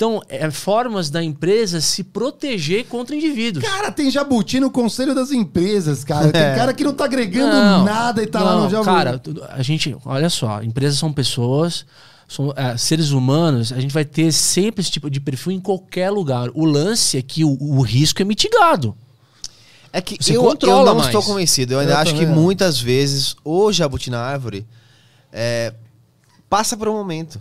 [0.00, 3.62] Então, é formas da empresa se proteger contra indivíduos.
[3.62, 6.32] Cara, tem jabuti no conselho das empresas, cara.
[6.32, 6.54] Tem É.
[6.56, 8.86] cara que não tá agregando Não, nada e tá lá não, no jabuti.
[8.86, 11.84] Cara, a gente, olha só, empresas são pessoas,
[12.26, 16.08] são é, seres humanos, a gente vai ter sempre esse tipo de perfil em qualquer
[16.08, 16.48] lugar.
[16.54, 18.96] O lance é que o, o risco é mitigado.
[19.92, 21.08] É que Você eu, controla eu não mais.
[21.08, 21.74] estou convencido.
[21.74, 24.66] Eu ainda Eu acho que muitas vezes o jabuti na árvore
[25.30, 25.74] é,
[26.48, 27.38] passa por um momento.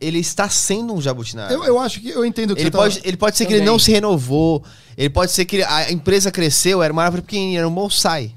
[0.00, 1.60] Ele está sendo um jabuti na árvore.
[1.60, 3.46] eu, eu acho que eu entendo o que Ele você tá- pode, ele pode ser
[3.46, 3.72] que ele Também.
[3.72, 4.62] não se renovou.
[4.96, 8.32] Ele pode ser que a empresa cresceu, era uma árvore pequenininha, era um bonsai.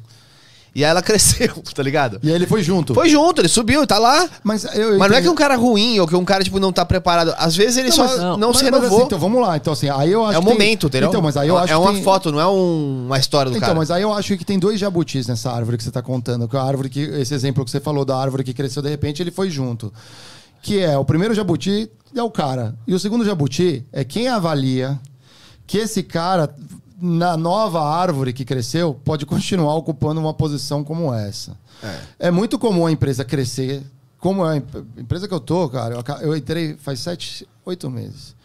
[0.73, 2.17] E aí ela cresceu, tá ligado?
[2.23, 2.93] E aí ele foi junto.
[2.93, 4.29] Foi junto, ele subiu, tá lá.
[4.41, 6.59] Mas, eu, eu Mas não é que um cara ruim ou que um cara, tipo,
[6.61, 7.35] não tá preparado.
[7.37, 8.97] Às vezes ele Não, só mas- não, não, se Mas- mas renovou.
[8.99, 9.57] assim, então vamos lá.
[9.57, 11.09] Então, assim, aí eu acho é o que tem- momento, entendeu?
[11.09, 13.19] Então, mas aí eu é, acho é que uma tem- foto, não é um- uma
[13.19, 13.77] história do Então, cara.
[13.77, 16.47] mas aí eu acho que tem dois jabutis nessa árvore que você tá contando.
[16.47, 17.01] Que a árvore que.
[17.01, 19.91] Esse exemplo que você falou da árvore que cresceu de repente, ele foi junto.
[20.61, 22.75] Que é o primeiro jabuti é o cara.
[22.85, 24.99] E o segundo jabuti é quem avalia
[25.65, 26.53] que esse cara,
[27.01, 31.57] na nova árvore que cresceu, pode continuar ocupando uma posição como essa.
[32.19, 33.81] É, muito comum a empresa crescer.
[34.19, 38.35] Como é a emp- empresa que eu tô, cara, eu entrei faz sete, oito meses.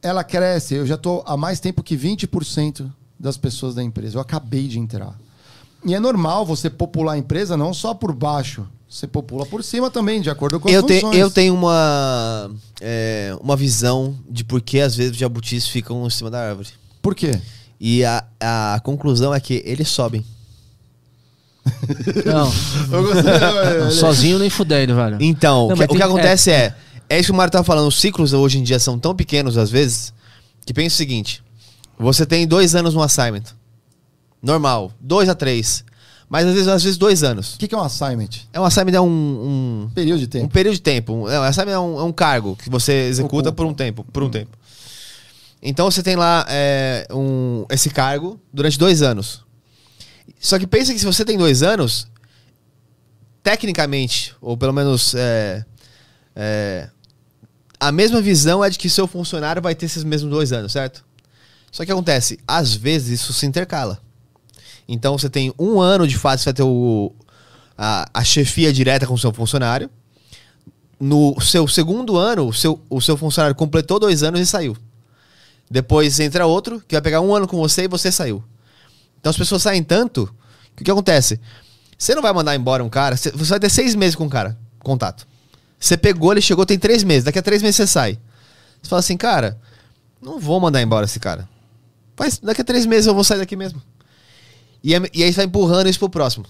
[0.00, 4.16] Ela cresce, eu já tô há mais tempo que 20% das pessoas da empresa.
[4.16, 5.16] Eu acabei de entrar.
[5.84, 9.90] E é normal você popular a empresa não só por baixo, você popula por cima
[9.90, 11.18] também, de acordo com as eu, te- funções.
[11.18, 12.50] eu tenho uma,
[12.80, 16.68] é, uma visão de por que às vezes os jabutis ficam em cima da árvore.
[17.00, 17.40] Por quê?
[17.80, 18.22] E a,
[18.74, 20.24] a conclusão é que eles sobem.
[22.26, 22.52] Não,
[22.92, 23.90] Eu gostei.
[23.98, 25.16] sozinho nem fudendo, velho.
[25.20, 26.74] Então, Não, o que, o que tem- acontece é,
[27.08, 29.56] é isso que o Mário tava falando, os ciclos hoje em dia são tão pequenos
[29.56, 30.12] às vezes,
[30.66, 31.42] que pensa o seguinte,
[31.98, 33.44] você tem dois anos no assignment,
[34.42, 35.84] normal, dois a três,
[36.32, 37.56] mas às vezes, às vezes dois anos.
[37.56, 38.30] O que que é um assignment?
[38.54, 40.48] É um assignment é um, Período de um, um tempo.
[40.48, 43.50] período de tempo, um, é, um assignment é um, é um cargo que você executa
[43.50, 43.52] Ocupa.
[43.52, 44.56] por um tempo, por um tempo.
[45.62, 49.44] Então você tem lá é, um, esse cargo durante dois anos.
[50.40, 52.08] Só que pensa que se você tem dois anos,
[53.42, 55.66] tecnicamente, ou pelo menos é,
[56.34, 56.88] é,
[57.78, 61.04] a mesma visão é de que seu funcionário vai ter esses mesmos dois anos, certo?
[61.70, 64.00] Só que acontece, às vezes isso se intercala.
[64.88, 67.12] Então você tem um ano de fato, você vai ter o,
[67.76, 69.90] a, a chefia direta com o seu funcionário.
[70.98, 74.76] No seu segundo ano, o seu, o seu funcionário completou dois anos e saiu.
[75.70, 78.42] Depois entra outro que vai pegar um ano com você e você saiu.
[79.18, 80.32] Então as pessoas saem tanto
[80.76, 81.40] que o que acontece?
[81.96, 84.58] Você não vai mandar embora um cara, você vai ter seis meses com o cara,
[84.80, 85.26] contato.
[85.78, 87.24] Você pegou, ele chegou, tem três meses.
[87.24, 88.18] Daqui a três meses você sai.
[88.80, 89.58] Você fala assim, cara,
[90.20, 91.48] não vou mandar embora esse cara.
[92.18, 93.82] Mas daqui a três meses eu vou sair daqui mesmo.
[94.82, 96.44] E, é- e aí você vai empurrando isso pro próximo.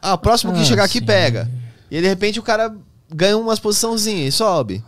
[0.00, 1.04] Ah, o próximo que Ah, chegar aqui sim.
[1.04, 1.48] pega.
[1.90, 2.74] E aí, de repente o cara
[3.14, 4.82] ganha umas posiçãozinhas e sobe.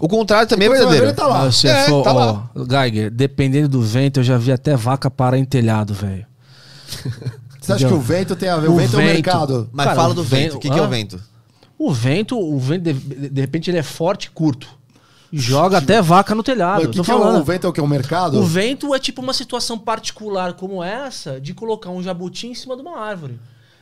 [0.00, 1.06] O contrário também é verdadeiro.
[1.06, 1.50] ele tá lá.
[1.50, 5.36] Se É, for, tá ó, Geiger, dependendo do vento, eu já vi até vaca parar
[5.38, 6.26] em telhado, velho.
[7.60, 8.68] Você acha que o vento tem a ver?
[8.68, 9.12] O, O vento, é o vento.
[9.14, 9.68] mercado.
[9.72, 10.56] Mas Cara, fala o do vento.
[10.56, 11.20] O que, que é o vento?
[11.78, 12.92] O vento, o vento, de,
[13.30, 14.68] de repente, ele é forte e curto.
[15.32, 16.74] Joga até vaca no telhado.
[16.76, 17.80] Mas eu o que tô que é o, vento é o que?
[17.80, 18.38] O mercado?
[18.38, 22.74] O vento é tipo uma situação particular como essa de colocar um jabuti em cima
[22.76, 23.38] de uma árvore.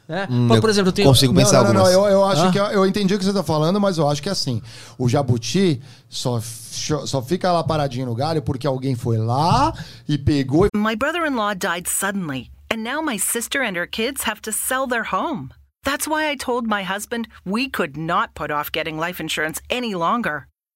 [0.07, 0.27] Né?
[0.31, 1.09] Hum, Por, eu exemplo, eu tenho.
[1.09, 1.91] consigo Não, pensar não, não, não.
[1.91, 2.51] Eu, eu acho Ah.
[2.51, 4.63] que eu entendi o que você tá falando, mas eu acho que é assim.
[4.99, 9.73] O jabuti só, só fica lá paradinho no galho porque alguém foi lá
[10.09, 14.23] e pegou My brother in law died suddenly, and now my sister and her kids
[14.27, 15.51] have to sell their home.
[15.85, 19.95] That's why I told my husband we could not put off getting life insurance any
[19.95, 20.47] longer.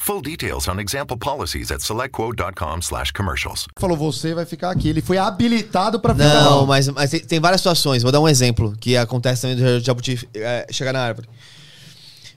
[0.00, 3.66] Full details on example policies at selectquote.com slash commercials.
[3.78, 4.88] falou: você vai ficar aqui.
[4.88, 6.66] Ele foi habilitado pra ficar Não, lá.
[6.66, 8.02] mas, mas tem, tem várias situações.
[8.02, 11.28] Vou dar um exemplo que acontece também do jabuti é, chegar na árvore.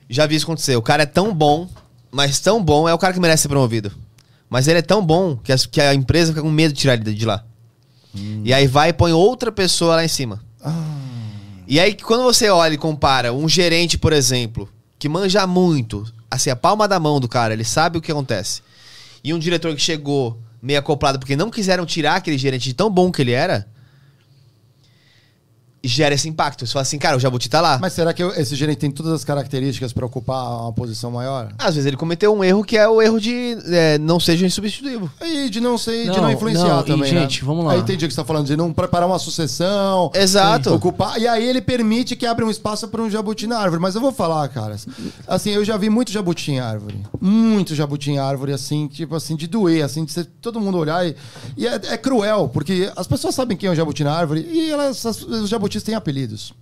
[0.09, 0.75] Já vi isso acontecer.
[0.75, 1.69] O cara é tão bom,
[2.11, 3.91] mas tão bom, é o cara que merece ser promovido.
[4.49, 6.95] Mas ele é tão bom que, as- que a empresa fica com medo de tirar
[6.95, 7.45] ele de lá.
[8.43, 10.43] E aí vai e põe outra pessoa lá em cima.
[11.67, 14.67] E aí, quando você olha e compara um gerente, por exemplo,
[14.99, 18.61] que manja muito, assim, a palma da mão do cara, ele sabe o que acontece.
[19.23, 22.89] E um diretor que chegou meio acoplado porque não quiseram tirar aquele gerente de tão
[22.89, 23.67] bom que ele era,
[25.83, 26.65] gera esse impacto.
[26.65, 27.77] Você fala assim, cara, o Jabuti tá lá.
[27.81, 31.51] Mas será que esse gerente tem todas as características pra ocupar uma posição maior?
[31.57, 35.09] Às vezes ele cometeu um erro que é o erro de é, não seja insubstituível.
[35.21, 37.09] E de não ser, de Não, não influenciar não, e, também.
[37.09, 37.47] gente, né?
[37.47, 37.73] vamos lá.
[37.73, 40.11] Aí entendi o que você tá falando, de não preparar uma sucessão.
[40.13, 40.69] Exato.
[40.69, 41.19] Sim, Ocupar.
[41.19, 43.81] E aí ele permite que abra um espaço para um jabuti na árvore.
[43.81, 44.75] Mas eu vou falar, cara.
[45.27, 46.99] Assim, eu já vi muito jabuti em árvore.
[47.19, 51.05] Muito jabuti em árvore, assim, tipo assim, de doer, assim, de ser, todo mundo olhar.
[51.07, 51.15] E,
[51.57, 54.69] e é, é cruel, porque as pessoas sabem quem é o jabuti na árvore e
[54.69, 56.53] elas, as- os jabutis têm apelidos.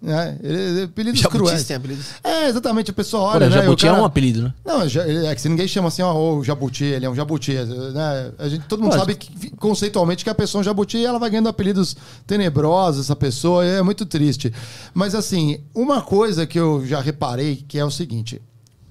[0.00, 0.38] Né?
[0.44, 1.64] Ele, ele- apelidos Jabutis cruéis.
[1.66, 2.06] tem apelidos.
[2.22, 2.88] É, exatamente.
[2.92, 3.56] A pessoa Pô, olha, né?
[3.56, 4.54] e o jabuti é cara- um apelido, né?
[4.64, 7.52] Não, já- é que se ninguém chama assim, ó, o jabuti, ele é um jabuti,
[7.52, 8.30] né?
[8.38, 11.04] A gente, todo mundo Pô, sabe que, conceitualmente que a pessoa é um jabuti e
[11.04, 11.96] ela vai ganhando apelidos
[12.28, 14.52] tenebrosos, essa pessoa, é muito triste.
[14.94, 18.40] Mas assim, uma coisa que eu já reparei que é o seguinte: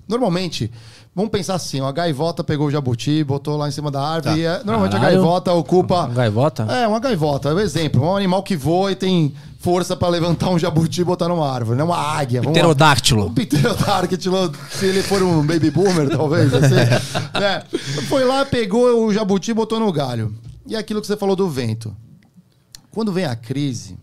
[0.09, 0.69] normalmente,
[1.17, 4.35] vamos pensar assim, ó, a gaivota pegou o jabuti, botou lá em cima da árvore,
[4.35, 4.37] Tá.
[4.39, 5.17] e é- normalmente a Caralho.
[5.17, 6.05] gaivota ocupa.
[6.05, 6.63] Uma gaivota?
[6.69, 8.03] É, uma gaivota, é um exemplo.
[8.05, 11.75] Um animal que voa e tem força pra levantar um jabuti e botar numa árvore,
[11.77, 11.83] né?
[11.83, 12.41] Uma águia.
[12.41, 13.25] Pterodáctilo.
[13.25, 16.53] Um pterodáctilo, se ele for um baby boomer, talvez.
[16.53, 17.63] Assim, né?
[18.07, 20.33] Foi lá, pegou o jabuti e botou no galho.
[20.67, 21.93] E é aquilo que você falou do vento.
[22.91, 23.97] Quando vem a crise.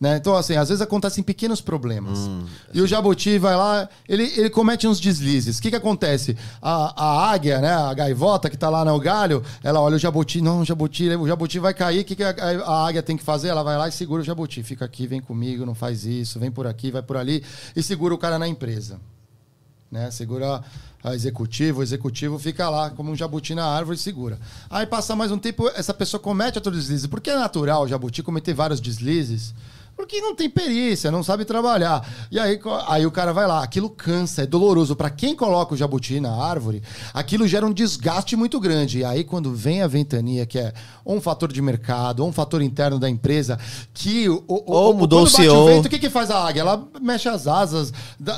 [0.00, 0.16] Né?
[0.16, 2.18] Então, assim, às vezes acontecem pequenos problemas.
[2.72, 5.58] e o jabuti vai lá, ele, ele comete uns deslizes.
[5.58, 6.36] O que, que acontece?
[6.60, 7.72] A, a águia, né?
[7.72, 11.26] A gaivota que tá lá no galho, ela olha o jabuti, não, o jabuti, o
[11.26, 12.00] jabuti vai cair.
[12.00, 13.48] O que, que a, a águia tem que fazer?
[13.48, 14.62] Ela vai lá e segura o jabuti.
[14.62, 17.42] Fica aqui, vem comigo, não faz isso, vem por aqui, vai por ali.
[17.74, 19.00] E segura o cara na empresa
[19.94, 20.10] né?
[20.10, 20.60] Segura
[21.02, 24.38] a executivo, o executivo fica lá como um jabuti na árvore e segura.
[24.68, 27.06] Aí passa mais um tempo, essa pessoa comete outro deslize.
[27.06, 29.54] Porque é natural o jabuti cometer vários deslizes.
[29.96, 32.06] Porque não tem perícia, não sabe trabalhar.
[32.30, 34.96] E aí, aí o cara vai lá, aquilo cansa, é doloroso.
[34.96, 38.98] Para quem coloca o jabuti na árvore, aquilo gera um desgaste muito grande.
[38.98, 40.72] E aí, quando vem a ventania, que é
[41.06, 43.58] um fator de mercado, ou um fator interno da empresa,
[43.92, 45.66] que o, o- Ou o- mudou o CEO.
[45.66, 46.62] vento, o que, que faz a águia?
[46.62, 47.92] Ela mexe as asas,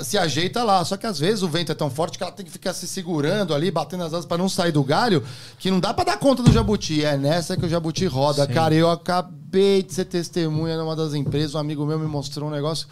[0.05, 0.85] se ajeita lá.
[0.85, 2.87] Só que às vezes o vento é tão forte que ela tem que ficar se
[2.87, 5.23] segurando ali, batendo as asas para não sair do galho,
[5.59, 7.03] que não dá para dar conta do jabuti.
[7.05, 8.47] É nessa que o jabuti roda.
[8.47, 12.53] Cara, eu acabei de ser testemunha numa das empresas, um amigo meu me mostrou um
[12.53, 12.87] negócio.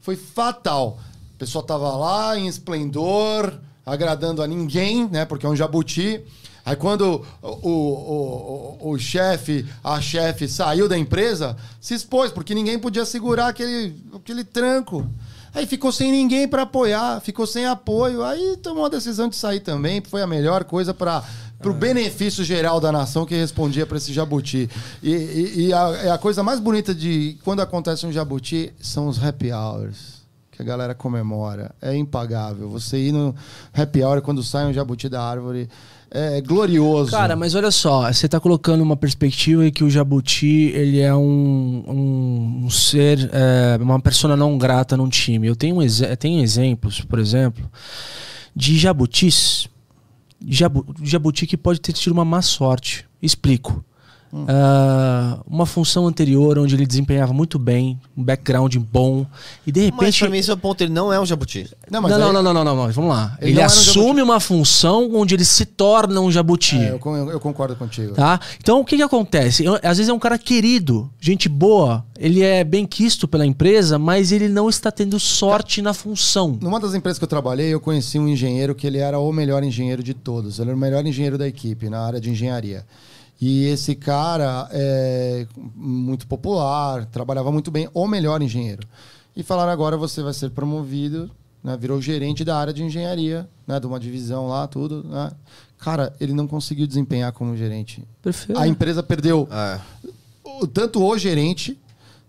[0.00, 0.98] Foi fatal.
[1.34, 3.52] A pessoa tava lá em esplendor,
[3.84, 5.24] agradando a ninguém, né?
[5.24, 6.22] Porque é um jabuti.
[6.64, 12.54] Aí quando o, o, o, o chefe, a chefe saiu da empresa, se expôs, porque
[12.54, 15.08] ninguém podia segurar aquele, aquele tranco.
[15.54, 18.24] Aí ficou sem ninguém para apoiar, ficou sem apoio.
[18.24, 21.24] Aí tomou a decisão de sair também, foi a melhor coisa para
[21.64, 24.68] o benefício geral da nação que respondia para esse jabuti.
[25.02, 29.08] E, e- e a, é a coisa mais bonita de quando acontece um jabuti são
[29.08, 30.16] os happy hours.
[30.52, 31.74] Que a galera comemora.
[31.82, 32.70] É impagável.
[32.70, 33.34] Você ir no
[33.74, 35.68] happy hour quando sai um jabuti da árvore
[36.10, 37.10] é glorioso.
[37.10, 41.84] Cara, mas olha só, você tá colocando uma perspectiva que o jabuti, ele é um,
[41.86, 45.46] um, um ser, é, uma persona não grata num time.
[45.48, 45.76] Eu tenho,
[46.18, 47.68] tenho exemplos, por exemplo,
[48.54, 49.68] de jabutis,
[50.40, 53.06] jabu, jabuti que pode ter tido uma má sorte.
[53.22, 53.84] Explico.
[54.48, 59.26] Ah, uma função anterior onde ele desempenhava muito bem, um background bom,
[59.66, 60.18] e de Mas repente.
[60.20, 60.80] pra mim, esse é o ponto.
[60.82, 61.68] Ele não é um jabuti.
[61.90, 63.36] Não, Não, mas não, aí- não, não, não, não, não, vamos lá.
[63.40, 64.22] Ele Ele, um assume jabuti.
[64.22, 66.76] uma função onde ele se torna um jabuti.
[66.76, 68.14] É, eu, eu concordo contigo.
[68.14, 68.40] Tá?
[68.60, 69.64] Então, o que que acontece?
[69.64, 73.98] Eu- às vezes é um cara querido, gente boa, ele é bem quisto pela empresa,
[73.98, 76.58] mas ele não está tendo sorte na função.
[76.60, 79.62] Numa das empresas que eu trabalhei, eu conheci um engenheiro que ele era o melhor
[79.62, 80.58] engenheiro de todos.
[80.58, 82.84] Ele era o melhor engenheiro da equipe na área de engenharia.
[83.40, 88.86] E esse cara é muito popular, trabalhava muito bem, o melhor engenheiro.
[89.36, 91.30] E falaram agora você vai ser promovido,
[91.62, 95.04] né, virou gerente da área de engenharia, né, de uma divisão lá, tudo.
[95.04, 95.30] né.
[95.78, 98.02] Cara, ele não conseguiu desempenhar como gerente.
[98.22, 98.58] Perfeito.
[98.58, 99.78] A empresa perdeu É.
[100.72, 101.78] tanto o gerente,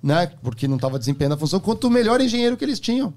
[0.03, 3.13] né, porque não estava desempenhando a função, quanto o melhor engenheiro que eles tinham.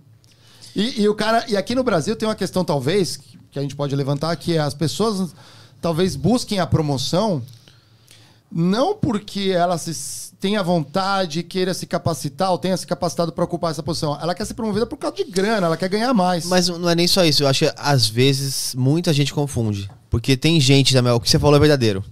[0.76, 3.16] E, e o cara, e aqui no Brasil tem uma questão talvez
[3.51, 5.34] que a gente pode levantar que é as pessoas
[5.80, 7.43] talvez busquem a promoção
[8.51, 13.70] não porque ela se tenha vontade, queira se capacitar ou tenha se capacitado para ocupar
[13.70, 14.18] essa posição.
[14.20, 16.46] Ela quer ser promovida por causa de grana, ela quer ganhar mais.
[16.46, 17.42] Mas não é nem só isso.
[17.42, 19.90] Eu acho que às vezes muita gente confunde.
[20.09, 22.03] Porque tem gente também, o que você falou é verdadeiro.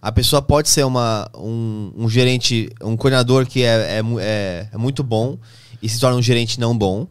[0.00, 4.76] A pessoa pode ser uma, um, um gerente, um coordenador que é, é, é- é
[4.78, 5.36] muito bom
[5.82, 7.08] e se torna um gerente não bom.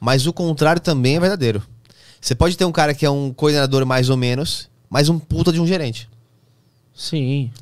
[0.00, 1.62] Mas o contrário também é verdadeiro.
[2.20, 5.52] Você pode ter um cara que é um coordenador mais ou menos, mas um puta
[5.52, 6.08] de um gerente.
[6.94, 7.52] Sim,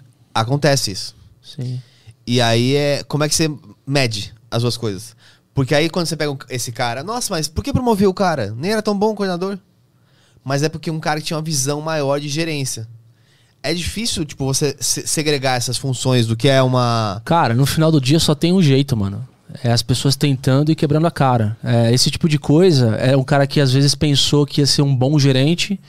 [0.40, 1.14] Acontece isso.
[1.42, 1.80] sim.
[2.26, 3.04] E aí é.
[3.06, 3.48] Como é que você
[3.86, 5.14] mede as duas coisas?
[5.54, 8.52] Porque aí quando você pega esse cara, nossa, mas por que promoveu o cara?
[8.56, 9.58] Nem era tão bom o coordenador.
[10.44, 12.86] Mas é porque um cara que tinha uma visão maior de gerência.
[13.62, 17.22] É difícil, tipo, você se- segregar essas funções do que é uma.
[17.24, 19.26] Cara, no final do dia só tem um jeito, mano.
[19.62, 21.56] É as pessoas tentando e quebrando a cara.
[21.64, 24.82] É, esse tipo de coisa é um cara que às vezes pensou que ia ser
[24.82, 25.80] um bom gerente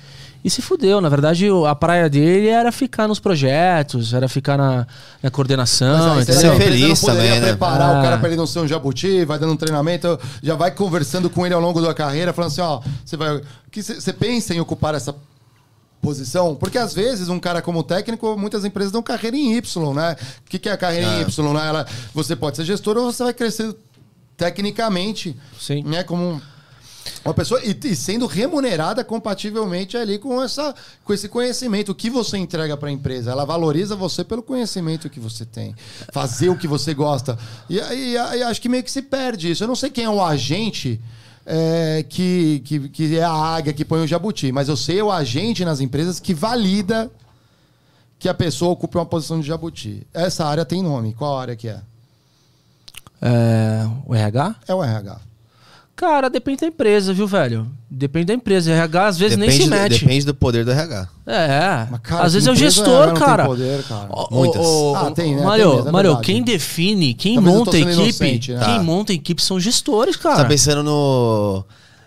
[0.48, 1.02] e se fudeu.
[1.02, 4.88] Na verdade, a praia dele era ficar nos projetos, era ficar na,
[5.22, 6.22] na coordenação.
[6.22, 6.54] será entendeu?
[6.54, 7.48] empresa feliz não também, né?
[7.48, 8.00] preparar Ah.
[8.00, 11.30] o cara para ele não ser um jabuti, vai dando um treinamento, já vai conversando
[11.30, 14.60] com ele ao longo da carreira, falando assim, ó, você vai, que você pensa em
[14.60, 15.14] ocupar essa
[16.02, 16.56] posição?
[16.56, 20.16] Porque às vezes um cara como técnico, muitas empresas dão carreira em Y, né?
[20.46, 21.22] O que, que é a carreira em É.
[21.24, 21.54] Y?
[21.54, 21.68] Né?
[21.68, 23.76] Ela, você pode ser gestor ou você vai crescer
[24.38, 25.84] tecnicamente, Sim.
[25.84, 26.42] né, como um-
[27.24, 32.10] uma pessoa e, e sendo remunerada compativelmente ali com essa com esse conhecimento o que
[32.10, 33.32] você entrega para a empresa.
[33.32, 35.76] Ela valoriza você pelo conhecimento que você tem.
[36.12, 37.38] Fazer o que você gosta.
[37.70, 37.80] E
[38.44, 39.64] acho que meio que se perde isso.
[39.64, 41.02] Eu não sei quem é o agente
[41.46, 45.10] é, que, que, que é a águia que põe o jabuti mas eu sei o
[45.10, 47.10] agente nas empresas que valida
[48.20, 50.06] que a pessoa ocupe uma posição de jabuti.
[50.14, 51.14] Essa área tem nome.
[51.14, 51.82] Qual área que é?
[53.22, 54.56] É, o RH?
[54.68, 55.27] é o RH
[55.98, 57.68] Cara, depende da empresa, viu, velho?
[57.90, 58.72] Depende da empresa.
[58.72, 60.00] RH às vezes nem se Depende, do, mete.
[60.00, 61.08] depende do poder do RH.
[61.26, 61.88] É.
[61.90, 63.46] Mas, cara, às vezes é o gestor, cara.
[63.46, 64.06] poder, cara.
[64.12, 64.62] Ó, Muitas.
[64.64, 65.42] ó, ó, Ah, tem, né?
[65.44, 68.64] Mário, Tem mesmo, é Mário, quem define, quem Talvez monta a equipe, inocente, né?
[68.64, 68.84] quem Tá.
[68.84, 70.36] monta a equipe são gestores, cara.
[70.38, 71.66] tá pensando no.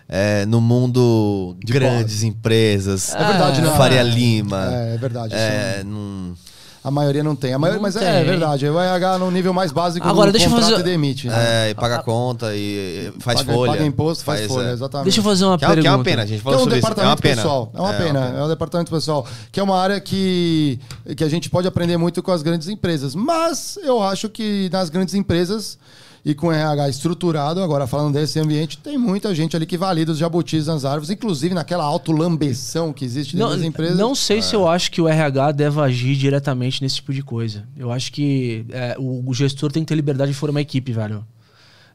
[0.08, 3.12] é, no mundo de grandes empresas.
[3.14, 3.76] É verdade, não.
[3.76, 4.04] Faria é.
[4.04, 4.68] Lima.
[4.72, 5.34] É, é verdade.
[5.34, 6.34] É, num-
[6.82, 7.52] A maioria não tem.
[7.52, 8.06] A maioria, Não mas tem.
[8.08, 8.66] é, é verdade.
[8.66, 11.28] O RH no nível mais básico Agora, do deixa eu contrato fazer- e demite.
[11.28, 11.66] Né?
[11.66, 13.72] é, e paga conta e faz paga, folha.
[13.72, 14.72] paga imposto, faz, folha, é.
[14.72, 15.04] exatamente.
[15.04, 15.82] Deixa eu fazer uma Que é, pergunta.
[15.82, 16.86] que é uma pena, a gente Que é falou um sobre isso.
[16.86, 17.36] É uma departamento pena.
[17.36, 17.70] pessoal.
[17.74, 18.34] É uma pena.
[18.40, 19.26] É um departamento pessoal.
[19.52, 20.80] Que é uma área que,
[21.14, 23.14] que a gente pode aprender muito com as grandes empresas.
[23.14, 25.78] Mas eu acho que nas grandes empresas
[26.24, 30.18] e com RH estruturado, agora falando desse ambiente, tem muita gente ali que valida os
[30.18, 33.96] jabutis nas árvores, inclusive naquela autolambeção que existe dentro Não, das empresas.
[33.96, 37.64] não sei se eu acho que o RH deve agir diretamente nesse tipo de coisa.
[37.76, 40.92] Eu acho que é, o, o gestor tem que ter liberdade de formar uma equipe,
[40.92, 41.24] velho.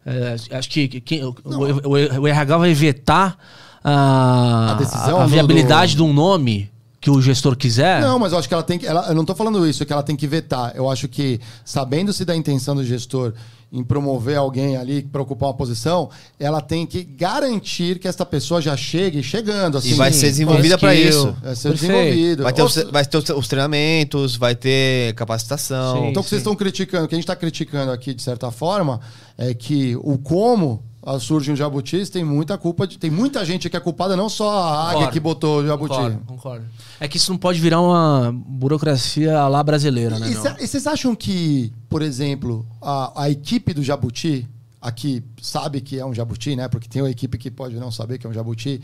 [0.05, 3.37] É, acho que quem- o, o- o RH vai vetar
[3.83, 8.01] a, A decisão a viabilidade do- de um nome que o gestor quiser.
[8.01, 8.87] Não, mas eu acho que ela tem que.
[8.87, 10.71] Ela, eu não tô falando isso, que ela tem que vetar.
[10.75, 13.33] Eu acho que, sabendo-se da intenção do gestor
[13.75, 16.09] em promover alguém ali para ocupar uma posição,
[16.39, 19.77] ela tem que garantir que essa pessoa já chegue chegando.
[19.77, 21.09] Assim, E vai ser desenvolvida pra skill.
[21.09, 21.35] isso.
[21.43, 21.91] Vai ser Perfeito.
[21.93, 22.43] desenvolvido.
[22.43, 25.97] Vai ter, os, vai ter os- os treinamentos, vai ter capacitação.
[26.03, 26.07] Sim.
[26.09, 28.49] Então, o que vocês estão criticando, o que a gente está criticando aqui, de certa
[28.51, 28.99] forma,
[29.37, 30.81] é que o como
[31.19, 32.87] surge um jabutis tem muita culpa.
[32.87, 35.13] De, tem muita gente que é culpada, não só a águia Concordo.
[35.13, 35.95] que botou o jabuti.
[35.95, 36.65] Concordo, concordo.
[36.99, 40.29] É que isso não pode virar uma burocracia lá brasileira, né?
[40.29, 44.47] E e vocês acham que, por exemplo, a, a equipe do Jabuti,
[44.81, 46.67] aqui sabe que é um Jabuti, né?
[46.67, 48.81] Porque tem uma equipe que pode não saber que é um Jabuti,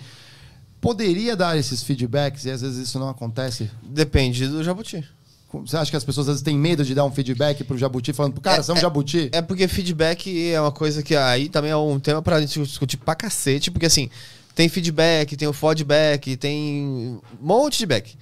[0.81, 3.69] poderia dar esses feedbacks e às vezes isso não acontece?
[3.83, 5.07] Depende do jabuti.
[5.53, 8.13] Você acha que as pessoas às vezes têm medo de dar um feedback pro Jabuti,
[8.13, 9.29] falando, cara, você é um Jabuti?
[9.31, 12.97] É porque feedback é uma coisa que aí também é um tema pra gente discutir
[12.97, 14.09] pra cacete, porque assim,
[14.55, 18.15] tem feedback, tem o feedback, tem um monte de back.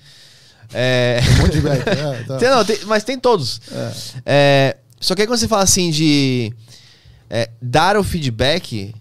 [0.73, 1.19] É...
[1.37, 2.37] Um monte de back, é, tá.
[2.37, 3.61] Tem, não, tem- mas tem todos.
[4.25, 6.53] É, só que aí quando você fala assim de
[7.29, 8.93] é, dar o feedback,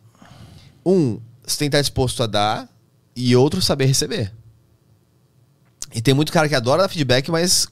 [0.84, 2.68] um, você tem que estar disposto a dar,
[3.14, 4.32] e outro, saber receber.
[5.94, 7.66] E tem muito cara que adora dar feedback, mas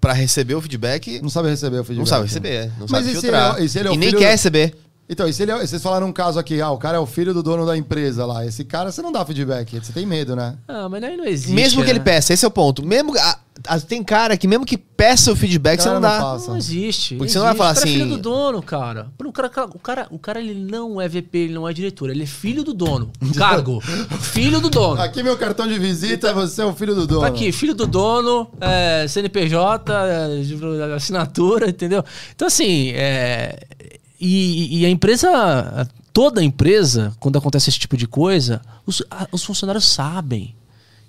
[0.00, 1.98] pra receber o feedback, Não sabe receber o feedback.
[1.98, 3.52] não sabe receber, não Mas sabe e se filtrar.
[3.54, 4.76] ele é- e se ele é o e nem quer do- receber.
[5.08, 7.06] Então, e se ele é- vocês falaram um caso aqui, ah, o cara é o
[7.06, 8.44] filho do dono da empresa lá.
[8.44, 10.56] Esse cara, você não dá feedback, você tem medo, né?
[10.66, 11.52] Ah, mas aí não existe.
[11.52, 11.92] mesmo que né?
[11.92, 12.84] ele peça, esse é o ponto.
[12.84, 13.38] Mesmo a-
[13.86, 16.24] tem cara que mesmo que peça o feedback, você Cara, não não dá.
[16.24, 16.50] passa.
[16.50, 17.14] Não existe.
[17.16, 17.58] Porque você não vai existe.
[17.58, 19.06] falar o cara assim- É filho do dono, cara.
[19.24, 22.10] O cara, o cara, o cara ele não é VP, ele não é diretor.
[22.10, 23.10] Ele é filho do dono.
[23.36, 23.80] Cargo.
[24.20, 25.00] filho do dono.
[25.00, 27.20] Aqui meu cartão de visita, você é o filho do dono.
[27.22, 32.04] Tá aqui, filho do dono, é, CNPJ, é, assinatura, entendeu?
[32.34, 33.58] Então, assim, é,
[34.20, 39.44] e, e a empresa, toda empresa, quando acontece esse tipo de coisa, os, a- os
[39.44, 40.54] funcionários sabem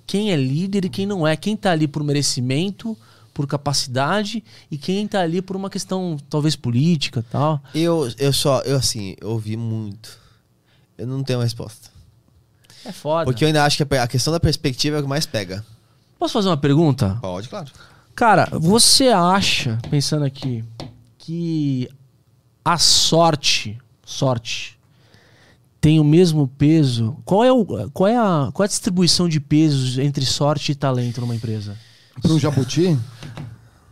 [0.07, 2.97] quem é líder e quem não é, quem tá ali por merecimento,
[3.33, 7.61] por capacidade e quem tá ali por uma questão talvez política e tal.
[7.75, 10.17] Eu, eu só, eu assim, eu ouvi muito.
[10.97, 11.89] Eu não tenho resposta.
[12.83, 13.25] É foda.
[13.25, 15.63] Porque eu ainda acho que a questão da perspectiva é o que mais pega.
[16.17, 17.19] Posso fazer uma pergunta?
[17.21, 17.69] Pode, claro.
[18.15, 20.63] Cara, você acha, pensando aqui,
[21.19, 21.87] que
[22.65, 24.76] a sorte, sorte,
[25.87, 27.15] tem o mesmo peso?
[27.23, 30.75] Qual é, o, qual é, a, qual é a distribuição de pesos entre sorte e
[30.75, 31.77] talento numa empresa?
[32.21, 32.97] Para um jabuti,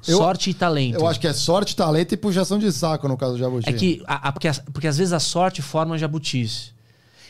[0.06, 0.96] Eu- sorte e talento.
[1.00, 3.70] eu acho que é sorte, talento e puxação de saco no caso do jabuti.
[3.70, 6.74] É que, a- a- porque, porque às vezes a sorte forma jabutis.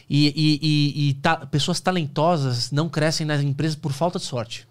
[0.09, 4.67] E, e, e- e ta- pessoas talentosas não crescem nas empresas por falta de sorte.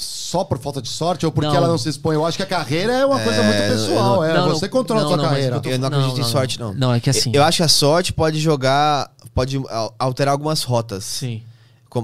[0.00, 1.56] Só por falta de sorte ou porque Não.
[1.56, 2.14] ela não se expõe?
[2.14, 4.24] Eu acho que a carreira é uma coisa muito pessoal.
[4.24, 5.56] eu é, não, você não, controla não, a sua não, carreira.
[5.56, 6.72] eu tô- Eu não Não, acredito não, em sorte, não.
[6.72, 10.62] não, é que assim- Eu acho que a sorte pode jogar, pode al- alterar algumas
[10.62, 11.02] rotas.
[11.04, 11.42] Sim.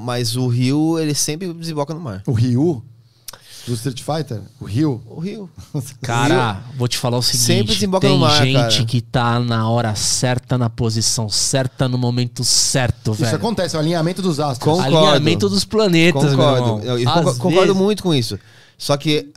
[0.02, 2.20] Mas o rio, ele sempre desemboca no mar.
[2.26, 2.82] O Ryu
[3.66, 5.02] do Street Fighter, o Ryu.
[5.06, 5.50] O rio.
[6.02, 8.84] Cara, vou te falar o seguinte: Sempre desemboca tem no mar, gente cara.
[8.84, 13.36] que tá na hora certa, na posição certa, no momento certo, Isso velho.
[13.36, 14.58] acontece, é o alinhamento dos astros.
[14.58, 14.96] Com- Concordo.
[15.06, 16.60] Alinhamento dos planetas, meu Concordo.
[16.62, 16.80] irmão.
[16.82, 18.38] Eu, eu concordo, concordo vezes- muito com isso.
[18.76, 19.32] Só que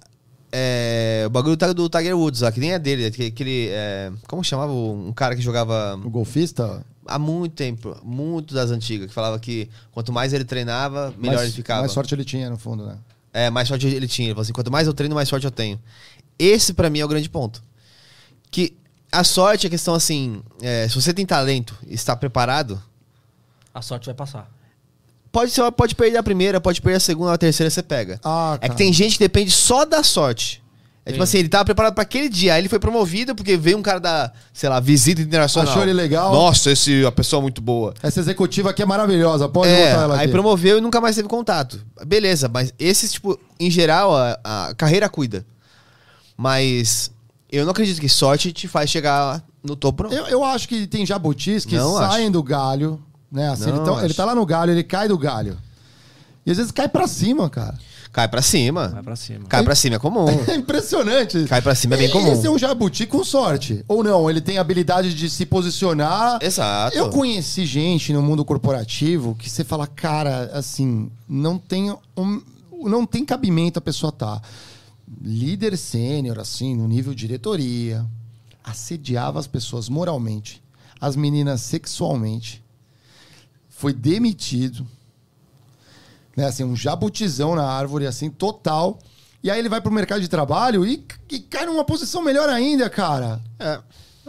[0.51, 3.03] é, o bagulho do, do Tiger Woods lá, que nem é dele.
[3.03, 3.27] é Aquele.
[3.29, 8.71] aquele, é, como chamava um cara que jogava O golfista, há muito tempo, muito das
[8.71, 11.81] antigas, que falava que quanto mais ele treinava, melhor mais, ele ficava.
[11.81, 12.95] mais sorte ele tinha, no fundo, né?
[13.37, 14.27] É, mais sorte ele tinha.
[14.29, 15.79] Ele falou assim: quanto mais eu treino, mais sorte eu tenho.
[16.39, 17.61] Esse, pra mim, é o grande ponto.
[18.49, 18.75] Que
[19.11, 22.81] a sorte é questão assim: é, se você tem talento e está preparado,
[23.73, 24.49] A sorte vai passar.
[25.31, 28.19] pode, ser, pode perder a primeira, pode perder a segunda, a terceira você pega.
[28.23, 28.77] Ah, é que cara.
[28.77, 30.63] tem gente que depende só da sorte.
[31.07, 31.23] É tipo Sim.
[31.23, 33.97] assim, ele tava preparado pra aquele dia, aí ele foi promovido porque veio um cara
[33.97, 35.71] da, sei lá, visita internacional.
[35.71, 36.33] Achou ele legal.
[36.33, 37.93] Nossa, esse, a pessoa é muito boa.
[38.03, 40.23] Essa executiva aqui é maravilhosa, pode É, botar ela aqui.
[40.25, 41.79] aí promoveu e nunca mais teve contato.
[42.05, 44.37] Beleza, mas esses, tipo, em geral, a,
[44.69, 45.45] a carreira cuida.
[46.35, 47.09] Mas
[47.51, 50.11] eu não acredito que sorte te faz chegar no topo, não.
[50.11, 53.01] Eu, eu acho que tem jabutis que Não saem do galho,
[53.31, 53.49] né?
[53.49, 54.05] Assim, Não ele, tá, acho.
[54.05, 55.57] ele tá lá no galho, ele cai do galho.
[56.45, 57.77] E às vezes cai pra cima, cara.
[58.17, 58.87] Cai pra cima.
[58.87, 59.45] Vai pra cima.
[59.47, 60.25] Cai pra cima é comum.
[60.49, 61.45] É impressionante.
[61.45, 62.31] Cai pra cima é bem comum.
[62.33, 63.85] Esse é um jabuti com sorte.
[63.87, 66.39] Ou não, ele tem a habilidade de se posicionar.
[66.41, 66.97] Exato.
[66.97, 72.41] Eu conheci gente no mundo corporativo que você fala, cara, assim, não tem, um-
[72.85, 74.41] não tem cabimento a pessoa tá
[75.21, 78.03] líder sênior, assim, no nível diretoria,
[78.63, 80.59] assediava as pessoas moralmente,
[80.99, 82.63] as meninas sexualmente,
[83.69, 84.87] foi demitido,
[86.37, 88.99] né, assim, um jabutizão na árvore, assim, total.
[89.43, 92.89] E aí ele vai pro mercado de trabalho e, e cai numa posição melhor ainda,
[92.89, 93.41] cara.
[93.59, 93.79] É.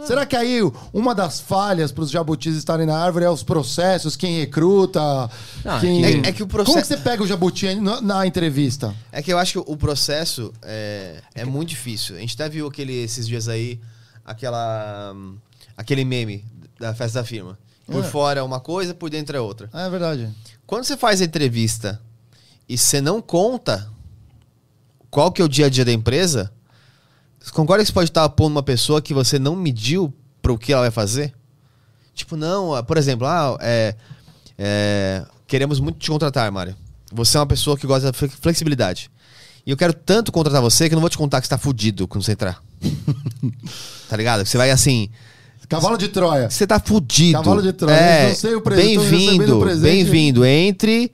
[0.05, 0.59] Será que aí
[0.93, 5.01] uma das falhas para os jabutis estarem na árvore é os processos, quem recruta,
[5.65, 6.05] Ah, quem...
[6.05, 8.95] é- é que o processo- Como que você pega o jabuti na, na entrevista?
[9.11, 12.15] É que eu acho que o processo é, é muito difícil.
[12.15, 13.77] A gente até viu aquele, esses dias aí,
[14.23, 15.35] aquela, hum,
[15.75, 16.45] aquele meme
[16.79, 17.57] da festa da firma.
[17.91, 18.07] Por É.
[18.07, 19.69] fora é uma coisa, por dentro é outra.
[19.73, 20.29] Ah, é verdade.
[20.65, 21.99] Quando você faz a entrevista
[22.67, 23.89] e você não conta
[25.09, 26.51] qual que é o dia a dia da empresa,
[27.39, 30.57] você concorda que você pode estar pondo uma pessoa que você não mediu para o
[30.57, 31.33] que ela vai fazer?
[32.13, 33.95] Tipo, não, ah, por exemplo, ah, é,
[34.57, 36.75] é, queremos muito te contratar, Mário.
[37.11, 39.09] Você é uma pessoa que gosta da fle- flexibilidade.
[39.65, 41.57] E eu quero tanto contratar você que eu não vou te contar que você tá
[41.57, 42.61] fudido quando você entrar.
[44.09, 44.45] tá ligado?
[44.45, 45.09] Você vai assim.
[45.69, 46.49] Cavalo de Troia.
[46.49, 47.37] Você tá fudido.
[47.37, 47.93] Cavalo de Troia.
[47.95, 50.45] É, Não sei o presente, tô recebendo Bem-vindo, bem-vindo.
[50.45, 51.11] Entre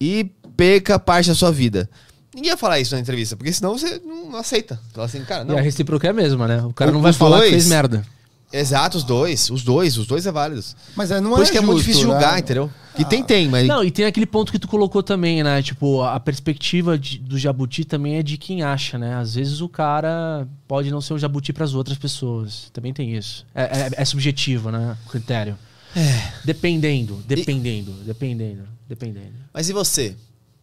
[0.00, 1.90] e perca parte da sua vida.
[2.32, 4.80] Ninguém ia falar isso na entrevista, porque senão você não aceita.
[4.94, 5.56] Fala assim, cara, não.
[5.56, 6.62] E a recíproca é a mesma, né?
[6.62, 8.06] O cara O- não vai falar dois- que fez merda.
[8.52, 9.48] Exato, os dois.
[9.50, 10.74] Os dois, os dois é válidos.
[10.96, 12.14] Mas é, não Por é isso que é muito difícil né?
[12.14, 12.70] julgar, entendeu?
[12.96, 13.66] Que tem, tem, mas.
[13.68, 15.62] Não, e tem aquele ponto que tu colocou também, né?
[15.62, 19.14] Tipo, a perspectiva de- do jabuti também é de quem acha, né?
[19.14, 22.68] Às vezes o cara pode não ser um jabuti pras outras pessoas.
[22.72, 23.46] Também tem isso.
[23.54, 24.96] É, é- é subjetivo, né?
[25.06, 25.56] O critério.
[25.94, 26.32] É.
[26.44, 29.32] Dependendo, dependendo, dependendo, dependendo.
[29.54, 30.16] Mas e você?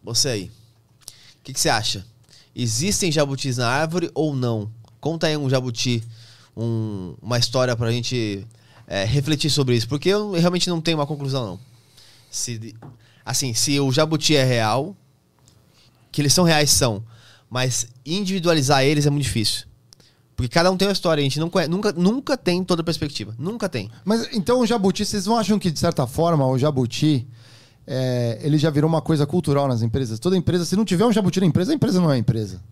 [0.04, 0.44] Você aí.
[0.44, 2.04] O que, que você acha?
[2.54, 4.70] Existem jabutis na árvore ou não?
[5.00, 6.02] Conta aí um jabuti,
[6.58, 8.46] um- uma história pra gente
[8.86, 9.86] é, refletir sobre isso.
[9.88, 11.60] Porque eu realmente não tenho uma conclusão, não.
[12.30, 12.74] Se,
[13.24, 14.96] assim, se o jabuti é real,
[16.10, 17.02] que eles são reais, são.
[17.50, 19.66] Mas individualizar eles é muito difícil.
[20.36, 22.84] Porque cada um tem uma história, a gente não conhece- nunca, nunca tem toda a
[22.84, 23.34] perspectiva.
[23.38, 23.90] Nunca tem.
[24.04, 27.26] Mas então o jabuti, vocês não acham que, de certa forma, o jabuti
[27.86, 30.18] é, ele já virou uma coisa cultural nas empresas?
[30.18, 32.62] Toda empresa, se não tiver um jabuti na empresa, a empresa não é empresa.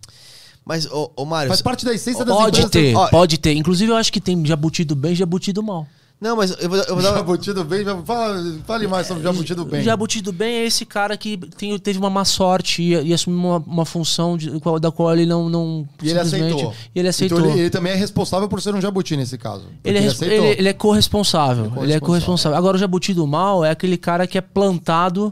[0.67, 1.47] Mas, ô, ô Mário.
[1.49, 2.71] Faz parte da essência das Pode empresas.
[2.71, 3.53] ter, Ó, pode ter.
[3.53, 5.87] Inclusive, eu acho que tem jabuti do bem e jabuti do mal.
[6.19, 9.21] Não, mas eu vou, eu vou dar Jabuti do bem, já- fala, fale mais sobre
[9.21, 9.81] o jabuti do bem.
[9.81, 13.13] O jabuti do bem é esse cara que tem- teve uma má sorte e, e
[13.13, 14.49] assumiu uma, uma função de-
[14.81, 15.47] da qual ele não.
[15.47, 16.73] não E ele aceitou.
[16.95, 17.37] E ele aceitou.
[17.39, 19.65] Então ele, ele também é responsável por ser um jabuti nesse caso.
[19.83, 20.27] Ele é, aceitou.
[20.47, 21.65] ele, ele é corresponsável.
[21.65, 22.01] Ele é Ele é corresponsável.
[22.01, 22.57] corresponsável.
[22.57, 25.31] Agora, o jabuti do mal é aquele cara que é plantado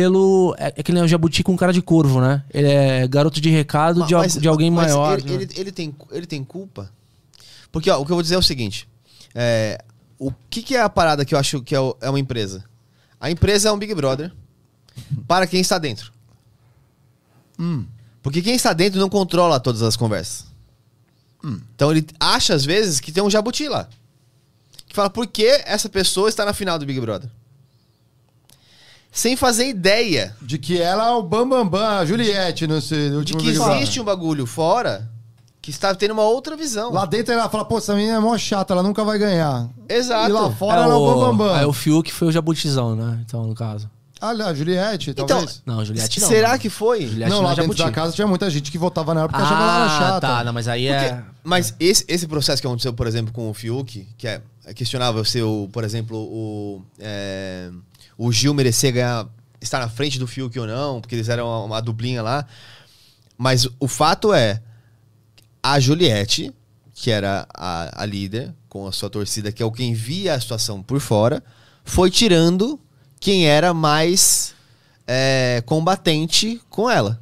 [0.00, 0.54] pelo.
[0.58, 2.42] É aquele é o jabuti com cara de corvo, né?
[2.52, 5.18] Ele é garoto de recado de, al- Mas- de alguém mas maior.
[5.18, 5.34] Ele, né?
[5.42, 6.90] ele, ele tem, ele tem culpa?
[7.70, 8.88] Porque, ó, o que eu vou dizer é o seguinte:
[9.34, 9.82] é,
[10.18, 12.64] o que, que é a parada que eu acho que é, o- é uma empresa?
[13.20, 14.32] A empresa é um Big Brother
[15.28, 16.10] para quem está dentro.
[17.58, 17.84] Hum.
[18.22, 20.46] Porque quem está dentro não controla todas as conversas.
[21.44, 21.60] Hum.
[21.74, 23.88] Então ele acha, às vezes, que tem um jabuti lá.
[24.86, 27.30] Que fala por que essa pessoa está na final do Big Brother.
[29.12, 32.80] Sem fazer ideia De que ela é o Bambambam, Bam, Bam, a Juliette no, no
[32.80, 33.76] de último que Big Brother.
[33.78, 35.08] existe um bagulho fora
[35.60, 36.92] que está tendo uma outra visão.
[36.92, 39.68] Lá dentro ela fala, pô, essa menina é mó chata, ela nunca vai ganhar.
[39.88, 40.30] Exato.
[40.30, 41.48] E lá fora É ela é o Bambambam.
[41.48, 41.68] Bam, aí Bam.
[41.68, 43.18] o Fiuk foi o jabutizão, né?
[43.26, 43.90] Então, no caso.
[44.22, 45.62] Ah, a Juliette, Então, talvez.
[45.64, 46.28] Não, Juliette não.
[46.28, 46.58] Será né?
[46.58, 47.06] que foi?
[47.06, 47.82] Juliette não, não lá é dentro jabuti.
[47.84, 50.20] da casa tinha muita gente que votava nela porque achava ela Ah, chata.
[50.20, 50.44] tá.
[50.44, 51.08] Não, mas aí é.
[51.14, 54.74] Porque- mas esse, esse processo que aconteceu, por exemplo, com o Fiuk, que é, é
[54.74, 57.70] questionável se, o, por exemplo, o, é,
[58.22, 59.26] o Gil merecer ganhar,
[59.62, 62.46] estar na frente do Fiuk ou não, porque eles eram uma, uma duplinha lá.
[63.38, 64.60] Mas o fato é,
[65.62, 66.52] a Juliette,
[66.94, 70.40] que era a, a líder, com a sua torcida, que é o quem via a
[70.40, 71.42] situação por fora,
[71.82, 72.78] foi tirando
[73.18, 74.54] quem era mais
[75.06, 77.18] é, combatente com ela,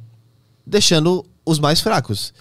[0.67, 2.33] deixando os mais fracos.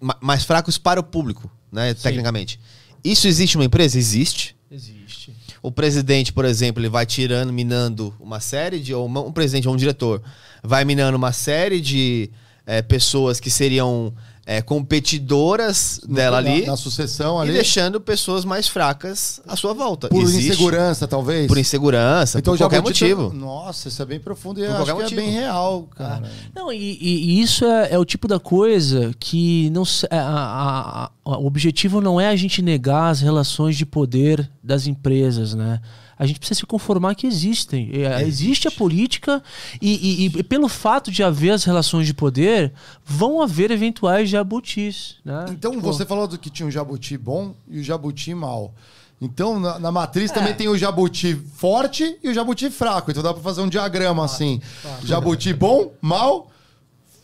[0.00, 2.60] Ma- mais fracos para o público, né, tecnicamente.
[3.02, 3.98] Isso existe uma empresa?
[3.98, 4.54] Existe.
[4.70, 5.34] Existe.
[5.60, 8.94] O presidente, por exemplo, ele vai tirando, minando uma série de.
[8.94, 10.22] Ou um presidente ou um diretor
[10.62, 12.30] vai minando uma série de
[12.64, 14.14] eh, pessoas que seriam
[14.46, 17.52] eh, competidoras dela na, ali Na sucessão e ali.
[17.52, 20.08] deixando pessoas mais fracas à sua volta.
[20.08, 20.48] Por Existe.
[20.50, 21.46] insegurança, talvez.
[21.46, 23.32] Por insegurança, por já qualquer motivo.
[23.32, 25.20] Nossa, isso é bem profundo e Por eu acho que é motivo.
[25.20, 26.22] bem real, cara.
[26.54, 30.16] Não, e, e- e isso é, é o tipo da coisa que não se- a-
[30.18, 35.54] a- a- o objetivo não é a gente negar as relações de poder das empresas,
[35.54, 35.80] né?
[36.22, 37.88] A gente precisa se conformar que existem.
[37.94, 39.42] É, Existe a política
[39.80, 45.16] e, e- e pelo fato de haver as relações de poder, vão haver eventuais jabutis,
[45.24, 45.46] né?
[45.48, 48.74] Então Tipo, você falou do que tinha um jabuti bom e o jabuti mal.
[49.18, 49.92] Então na, na É.
[49.92, 53.10] matriz também tem o jabuti forte e o jabuti fraco.
[53.10, 54.60] Então dá pra fazer um diagrama assim.
[55.02, 56.50] Jabuti bom, mal,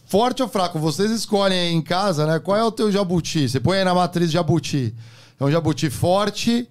[0.07, 0.79] forte ou fraco.
[0.79, 2.39] Vocês escolhem aí em casa, né?
[2.39, 3.47] Qual é o teu jabuti?
[3.47, 4.95] Você põe aí na matriz jabuti.
[5.39, 6.67] É um jabuti forte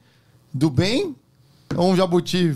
[0.53, 1.15] do bem
[1.75, 2.55] ou um jabuti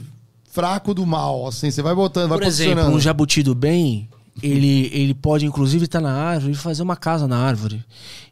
[0.51, 1.47] fraco do mal?
[1.47, 2.97] Assim, você vai botando, vai Por exemplo, posicionando.
[2.97, 4.09] um jabuti do bem,
[4.41, 7.83] ele, ele pode inclusive estar na árvore e fazer uma casa na árvore.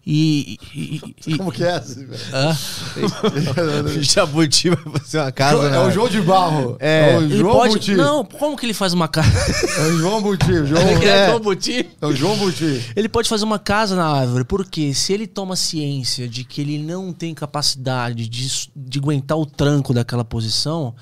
[0.06, 0.58] E.
[0.74, 1.72] e- e- Como que é?
[1.76, 2.08] assim?
[4.02, 5.68] Jabuti vai fazer uma casa.
[5.68, 5.80] É né?
[5.80, 6.78] o João de Barro.
[6.80, 7.18] É.
[7.18, 7.74] o Ele João pode.
[7.74, 7.96] Buti.
[7.96, 9.30] Não, como que ele faz uma casa?
[9.78, 10.52] É o João Buti.
[10.52, 11.28] O João, É.
[11.28, 11.90] João Buti?
[12.02, 12.82] é o João Buti.
[12.96, 16.78] Ele pode fazer uma casa na árvore, porque se ele toma ciência de que ele
[16.80, 20.96] não tem capacidade de, de aguentar o tranco daquela posição,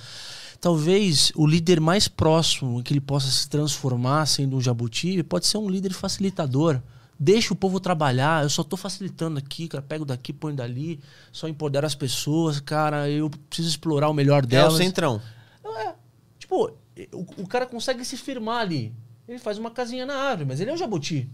[0.66, 5.60] talvez o líder mais próximo que ele possa se transformar sendo um jabuti pode ser
[5.60, 6.82] um líder facilitador.
[7.20, 11.00] Deixa o povo trabalhar, eu só tô facilitando aqui, cara, pego daqui, põe dali,
[11.32, 14.74] só empodero as pessoas, cara, eu preciso explorar o melhor É o delas.
[14.78, 15.22] centrão.
[15.64, 15.94] Não, é.
[16.40, 16.72] Tipo,
[17.14, 18.92] o, o cara consegue se firmar ali.
[19.28, 21.30] Ele faz uma casinha na árvore, mas ele é um jabuti.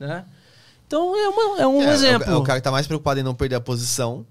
[0.00, 0.24] Né?
[0.86, 2.30] Então é, uma- é um É, é o- exemplo.
[2.30, 4.26] É, o cara que tá mais preocupado em não perder a posição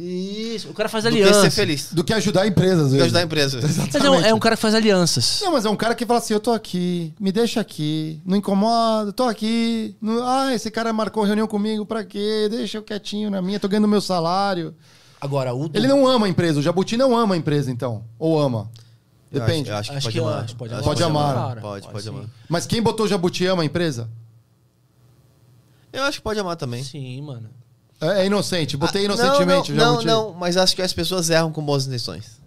[0.00, 1.40] Isso, o cara faz do que aliança.
[1.42, 1.92] ser feliz.
[1.92, 3.60] Do que ajudar a empresa, às Do que ajudar a empresa.
[3.92, 5.40] Mas é um, é um cara que faz alianças.
[5.42, 8.36] Não, mas é um cara que fala assim, eu tô aqui, me deixa aqui, não
[8.36, 9.96] incomoda, tô aqui.
[10.00, 12.46] Não, ah, esse cara marcou reunião comigo, pra quê?
[12.48, 14.72] Deixa eu quietinho na minha, tô ganhando meu salário.
[15.20, 18.04] Agora, o Ele não ama a empresa, o Jabuti não ama a empresa, então.
[18.20, 18.70] Ou ama.
[19.32, 19.68] Eu Depende.
[19.70, 20.44] acho, eu acho que Acho pode que amar.
[20.44, 20.84] acho, pode amar.
[20.84, 21.60] Pode amar.
[21.90, 22.24] Pode, amar.
[22.48, 24.08] Mas quem botou o Jabuti ama a empresa?
[25.92, 26.84] Eu acho que pode amar também.
[26.84, 27.50] Sim, mano.
[28.00, 30.92] É, é inocente, botei Ah, inocentemente não, o não, não, não, mas acho que as
[30.92, 32.38] pessoas erram com boas intenções.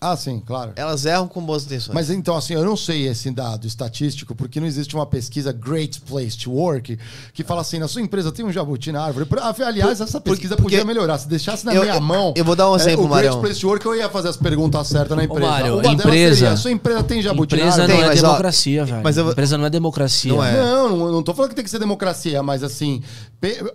[0.00, 0.72] Ah, sim, claro.
[0.76, 1.94] Elas erram com boas intenções.
[1.94, 6.00] Mas então, assim, eu não sei esse dado estatístico, porque não existe uma pesquisa Great
[6.00, 6.98] Place to Work
[7.34, 9.26] que fala assim: na sua empresa tem um jabuti na árvore.
[9.26, 11.18] Por- Aliás, essa pesquisa porque- podia melhorar.
[11.18, 12.32] Se deixasse na Eu- minha eu- mão.
[12.34, 13.36] eu vou dar um é, exemplo, O Great.
[13.38, 15.46] Place to Work, eu ia fazer as perguntas certas na empresa.
[15.50, 17.98] Mário, Uma delas empresa- seria, sua empresa tem jabuti na Empresa árvore?
[17.98, 19.02] não Tem, é democracia, velho.
[19.02, 20.32] mas eu Empresa não é democracia.
[20.32, 20.56] Não é.
[20.56, 23.02] Não, não, não tô falando que tem que ser democracia, mas assim,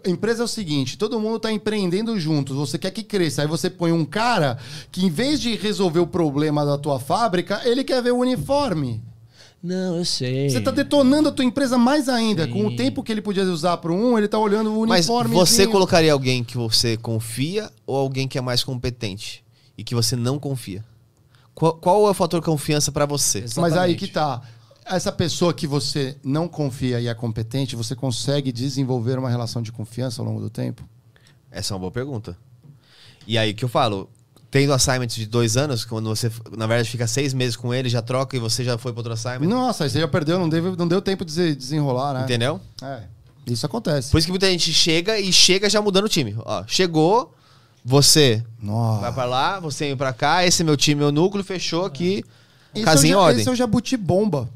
[0.06, 3.70] empresa é o seguinte, todo mundo tá empreendendo juntos, você quer que cresça, aí você
[3.70, 4.58] põe um cara
[4.92, 9.04] que em vez de resolver o problema da tua fábrica, ele quer ver o uniforme.
[9.62, 10.50] Não, eu sei.
[10.50, 13.76] Você tá detonando a tua empresa mais ainda, com o tempo que ele podia usar
[13.78, 15.36] para um, ele tá olhando o Mas uniforme.
[15.36, 19.44] você colocaria alguém que você confia ou alguém que é mais competente
[19.78, 20.86] e que você não confia?
[21.54, 23.40] Qual, qual é o fator confiança pra você?
[23.40, 23.60] Exato.
[23.60, 24.00] Mas aí Exatamente.
[24.00, 24.42] que tá.
[24.86, 29.72] Essa pessoa que você não confia e é competente, você consegue desenvolver uma relação de
[29.72, 30.88] confiança ao longo do tempo?
[31.52, 32.38] Essa é uma boa pergunta.
[33.28, 34.10] E aí que eu falo,
[34.56, 38.02] tendo assignment de dois anos, quando você, na verdade, fica seis meses com ele, já
[38.02, 39.50] troca e você já foi para outro assignment.
[39.50, 42.22] Nossa, aí você já perdeu, não, deve, não deu tempo de se desenrolar, né?
[42.24, 42.62] Entendeu?
[42.82, 43.00] É.
[43.46, 44.12] Isso acontece.
[44.12, 46.38] Por isso que muita gente chega e chega já mudando o time.
[46.40, 47.36] Ó, chegou,
[47.84, 49.02] você Nossa.
[49.02, 52.24] vai pra lá, você vem pra cá, esse é meu time, meu núcleo, fechou aqui,
[52.86, 53.42] casinha em é o, ja- ordem.
[53.42, 54.48] Esse é o jabuti bomba.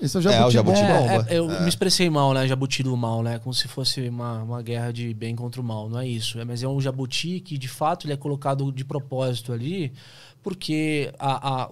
[0.00, 0.98] Esse é o É, jabuti, o jabuti bomba.
[0.98, 1.26] bomba.
[1.30, 2.46] É, é, eu me expressei mal, né?
[2.46, 3.38] Jabuti do mal, né?
[3.38, 5.88] Como se fosse uma, uma guerra de bem contra o mal.
[5.88, 6.38] Não é isso.
[6.38, 9.92] É, mas é um jabuti que, de fato, ele é colocado de propósito ali,
[10.42, 11.70] porque a, a,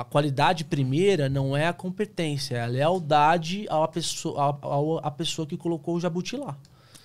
[0.00, 4.58] a qualidade primeira não é a competência, é a lealdade à pessoa,
[5.02, 6.56] à, à pessoa que colocou o jabuti lá.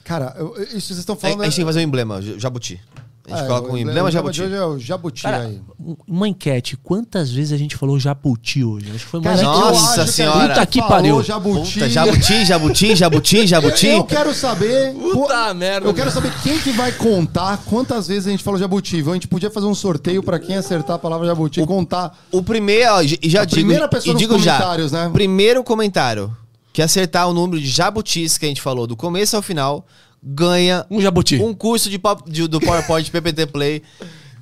[0.03, 1.41] Cara, eu- isso vocês estão falando...
[1.41, 2.81] a gente tem que fazer um emblema, jabuti.
[3.27, 4.41] A gente É, coloca um o emblema jabuti.
[4.43, 5.59] hoje é o jabuti Cara, aí.
[5.79, 6.77] um- uma enquete.
[6.77, 8.85] Quantas vezes a gente falou jabuti hoje?
[8.93, 10.39] Acho que foi mais Cara, Nossa senhora.
[10.41, 11.23] gente Puta que pariu.
[11.23, 11.73] Jabuti.
[11.73, 13.87] Puta, jabuti, jabuti, jabuti, jabuti.
[13.87, 14.93] Eu quero saber.
[14.93, 19.03] Puta merda, Eu quero saber quem que vai contar quantas vezes a gente falou jabuti.
[19.09, 22.15] A gente podia fazer um sorteio pra quem acertar a palavra jabuti e contar.
[22.31, 25.09] O primeiro, ó, e já A digo, primeira pessoa e nos digo já, comentários, né?
[25.11, 26.35] Primeiro comentário.
[26.73, 29.85] que acertar o número de jabutis que a gente falou do começo ao final
[30.25, 31.35] ganha Um jabuti.
[31.41, 33.83] um curso de, de- do PowerPoint PPT Play.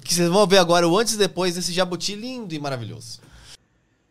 [0.04, 3.20] Que vocês vão ver agora o antes e depois desse jabuti lindo e maravilhoso.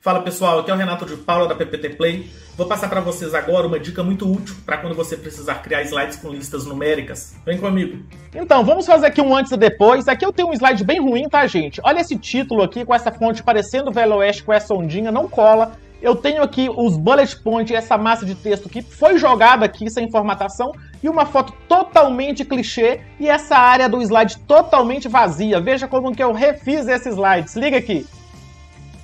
[0.00, 2.28] Fala pessoal, aqui é o Renato de Paula da PPT Play.
[2.56, 6.16] Vou passar para vocês agora uma dica muito útil para quando você precisar criar slides
[6.16, 7.34] com listas numéricas.
[7.46, 8.02] Vem comigo.
[8.34, 10.08] Então, vamos fazer aqui um antes e depois.
[10.08, 11.80] Aqui eu tenho um slide bem ruim, tá, gente?
[11.84, 15.78] Olha esse título aqui com essa fonte parecendo Velho Oeste com essa ondinha, não cola.
[16.02, 20.10] Eu tenho aqui os bullet points, essa massa de texto que foi jogada aqui sem
[20.10, 25.60] formatação e uma foto totalmente clichê e essa área do slide totalmente vazia.
[25.60, 27.48] Veja como que eu refiz esse slide.
[27.48, 28.04] Se liga aqui.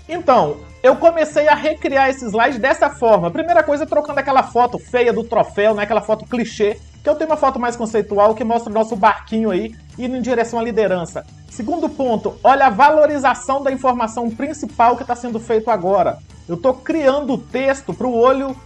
[0.09, 3.31] Então, eu comecei a recriar esse slide dessa forma.
[3.31, 5.85] Primeira coisa, trocando aquela foto feia do troféu, né?
[5.85, 6.81] Aquela foto clichê.
[7.05, 10.21] Que eu tenho uma foto mais conceitual que mostra o nosso barquinho aí indo em
[10.21, 11.25] direção à liderança.
[11.49, 16.19] Segundo ponto, olha a valorização da informação principal que está sendo feito agora.
[16.49, 18.57] Eu estou criando o texto para o olho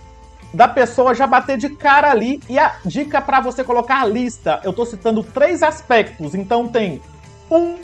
[0.55, 2.41] da pessoa já bater de cara ali.
[2.49, 6.35] E a dica para você colocar a lista, eu estou citando três aspectos.
[6.35, 7.03] Então tem
[7.51, 7.76] um,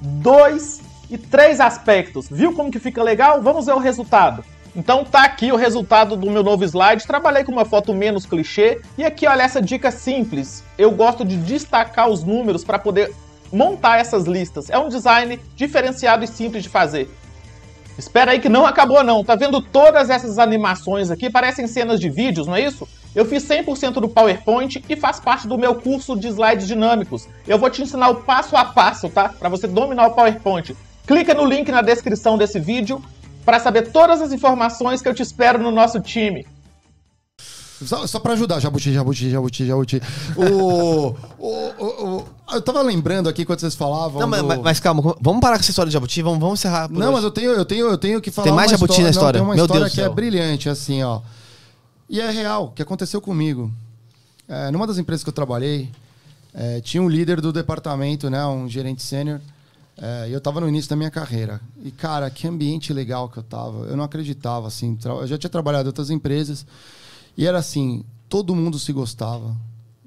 [0.00, 2.28] dois e três aspectos.
[2.30, 3.40] Viu como que fica legal?
[3.40, 4.44] Vamos ver o resultado.
[4.76, 7.06] Então tá aqui o resultado do meu novo slide.
[7.06, 10.64] Trabalhei com uma foto menos clichê e aqui olha essa dica simples.
[10.76, 13.14] Eu gosto de destacar os números para poder
[13.52, 14.68] montar essas listas.
[14.68, 17.08] É um design diferenciado e simples de fazer.
[17.98, 19.22] Espera aí que não acabou não.
[19.22, 21.30] Tá vendo todas essas animações aqui?
[21.30, 22.88] Parecem cenas de vídeos, não é isso?
[23.14, 27.28] Eu fiz 100% do PowerPoint e faz parte do meu curso de slides dinâmicos.
[27.46, 29.28] Eu vou te ensinar o passo a passo, tá?
[29.28, 30.76] Para você dominar o PowerPoint.
[31.06, 33.00] Clica no link na descrição desse vídeo
[33.44, 36.46] para saber todas as informações que eu te espero no nosso time.
[37.84, 40.02] Só, só pra ajudar, Jabuti, Jabuti, Jabuti, Jabuti.
[40.36, 41.08] O,
[41.38, 41.48] o,
[41.78, 44.20] o, o- eu tava lembrando aqui quando vocês falavam.
[44.20, 46.60] Não, mas, do- mas- mas calma, vamos parar com essa história de jabuti, vamos, vamos
[46.60, 46.88] encerrar.
[46.88, 47.12] Não, hoje.
[47.12, 48.44] mas eu tenho, eu tenho, eu tenho que falar.
[48.46, 49.38] Tem mais uma jabuti na história?
[49.40, 51.20] Não, tem uma Meu história Deus que é brilhante, assim, ó.
[52.08, 53.72] E é real, que aconteceu comigo.
[54.48, 55.90] É, numa das empresas que eu trabalhei,
[56.54, 59.40] é, tinha um líder do departamento, né, um gerente sênior.
[59.96, 61.60] é, e eu tava no início da minha carreira.
[61.82, 63.86] E, cara, que ambiente legal que eu tava.
[63.86, 64.96] Eu não acreditava, assim.
[65.04, 66.64] Eu já tinha trabalhado em outras empresas.
[67.36, 69.56] E era assim, todo mundo se gostava.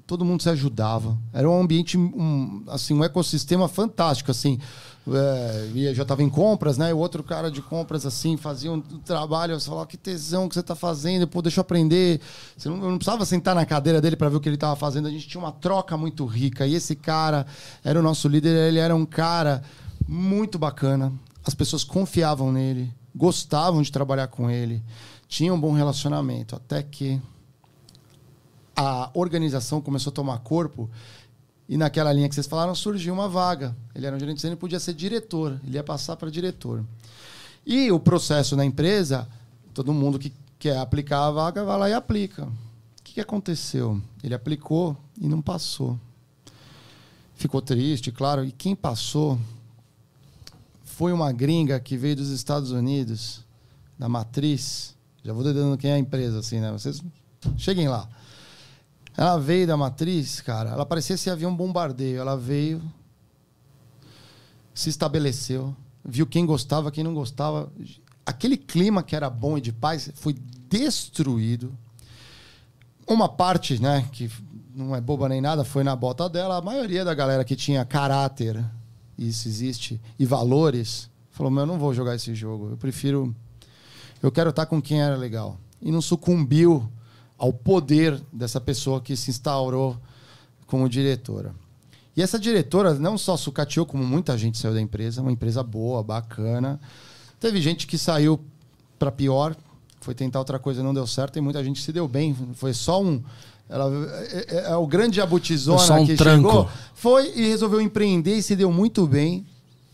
[0.06, 1.18] Todo mundo se ajudava.
[1.34, 4.58] Era um ambiente, um, assim, um ecossistema fantástico, assim.
[5.06, 6.90] É, já estava em compras, né?
[6.90, 9.58] E o outro cara de compras, assim, fazia um trabalho.
[9.58, 11.28] Você falava, que tesão que você está fazendo.
[11.28, 12.20] Pô, deixa eu aprender.
[12.56, 14.76] Você não, eu não precisava sentar na cadeira dele para ver o que ele estava
[14.76, 15.08] fazendo.
[15.08, 16.66] A gente tinha uma troca muito rica.
[16.66, 17.46] E esse cara
[17.84, 18.56] era o nosso líder.
[18.68, 19.62] Ele era um cara
[20.06, 21.12] muito bacana.
[21.44, 24.82] As pessoas confiavam nele, gostavam de trabalhar com ele,
[25.28, 26.56] tinham um bom relacionamento.
[26.56, 27.20] Até que
[28.74, 30.90] a organização começou a tomar corpo
[31.68, 33.76] e naquela linha que vocês falaram surgiu uma vaga.
[33.94, 36.84] Ele era um gerente sênior podia ser diretor, ele ia passar para diretor.
[37.66, 39.28] E o processo na empresa,
[39.74, 42.44] todo mundo que quer aplicar a vaga vai lá e aplica.
[42.44, 44.00] O que, que aconteceu?
[44.24, 45.98] Ele aplicou e não passou.
[47.34, 48.44] Ficou triste, claro.
[48.44, 49.38] E quem passou
[50.82, 53.44] foi uma gringa que veio dos Estados Unidos,
[53.98, 54.96] da matriz.
[55.28, 56.72] Já vou dando quem é a empresa, assim, né?
[56.72, 57.02] Vocês
[57.58, 58.08] cheguem lá.
[59.14, 60.70] Ela veio da matriz, cara.
[60.70, 62.18] Ela parecia esse avião bombardeio.
[62.18, 62.80] Ela veio,
[64.72, 67.70] se estabeleceu, viu quem gostava, quem não gostava.
[68.24, 70.34] Aquele clima que era bom e de paz foi
[70.66, 71.76] destruído.
[73.06, 74.30] Uma parte, né, que
[74.74, 76.56] não é boba nem nada, foi na bota dela.
[76.56, 78.64] A maioria da galera que tinha caráter,
[79.18, 82.70] isso existe, e valores, falou: Meu, eu não vou jogar esse jogo.
[82.70, 83.36] Eu prefiro.
[84.22, 85.56] Eu quero estar com quem era legal.
[85.80, 86.88] E não sucumbiu
[87.36, 89.96] ao poder dessa pessoa que se instaurou
[90.66, 91.54] como diretora.
[92.16, 96.02] E essa diretora não só sucateou, como muita gente saiu da empresa, uma empresa boa,
[96.02, 96.80] bacana.
[97.38, 98.40] Teve gente que saiu
[98.98, 99.54] para pior,
[100.00, 102.36] foi tentar outra coisa não deu certo, e muita gente se deu bem.
[102.54, 103.22] Foi só um.
[103.68, 103.88] Ela,
[104.32, 106.48] é, é- é o grande jabutizona um que tranco.
[106.48, 109.46] chegou, foi e resolveu empreender e se deu muito bem,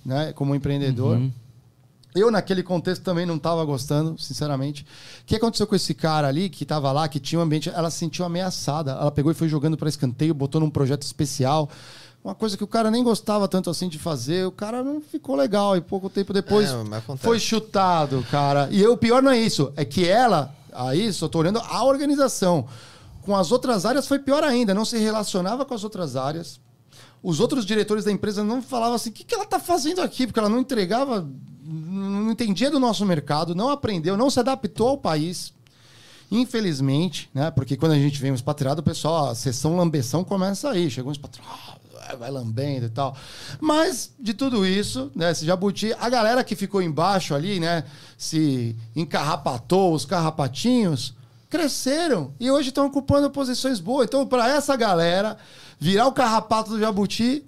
[0.05, 1.19] né, como empreendedor.
[2.15, 4.87] Eu, naquele contexto, também não estava gostando, sinceramente.
[5.23, 7.69] O que aconteceu com esse cara ali, que estava lá, que tinha um ambiente.
[7.71, 8.93] Ela se sentiu ameaçada.
[8.93, 11.69] Ela pegou e foi jogando para escanteio, botou num projeto especial.
[12.23, 14.47] Uma coisa que o cara nem gostava tanto assim de fazer.
[14.47, 15.77] O cara não ficou legal.
[15.77, 18.69] E pouco tempo depois É, foi chutado, cara.
[18.71, 19.73] E o pior não é isso.
[19.77, 22.67] É que ela, aí, só tô olhando a organização.
[23.23, 24.73] Com as outras áreas foi pior ainda.
[24.73, 26.61] Não se relacionava com as outras áreas.
[27.23, 30.27] Os outros diretores da empresa não falavam assim: o que, que ela tá fazendo aqui?
[30.27, 31.27] Porque ela não entregava,
[32.35, 35.55] entendia do nosso mercado, não aprendeu, não se adaptou ao país.
[36.31, 37.51] Infelizmente, né?
[37.51, 40.91] Porque quando a gente vem um expatriado, o pessoal, a sessão lambeção começa aí.
[40.91, 41.49] Chegou um expatriado,
[42.09, 43.17] ah, vai lambendo e tal.
[43.61, 45.31] Mas, de tudo isso, né?
[45.31, 47.85] Esse jabuti, a galera que ficou embaixo ali, né?
[48.19, 51.15] Se encarrapatou, os carrapatinhos.
[51.49, 54.07] cresceram e hoje estão ocupando posições boas.
[54.09, 55.37] Então, para essa galera
[55.79, 57.45] virar o carrapato do jabuti,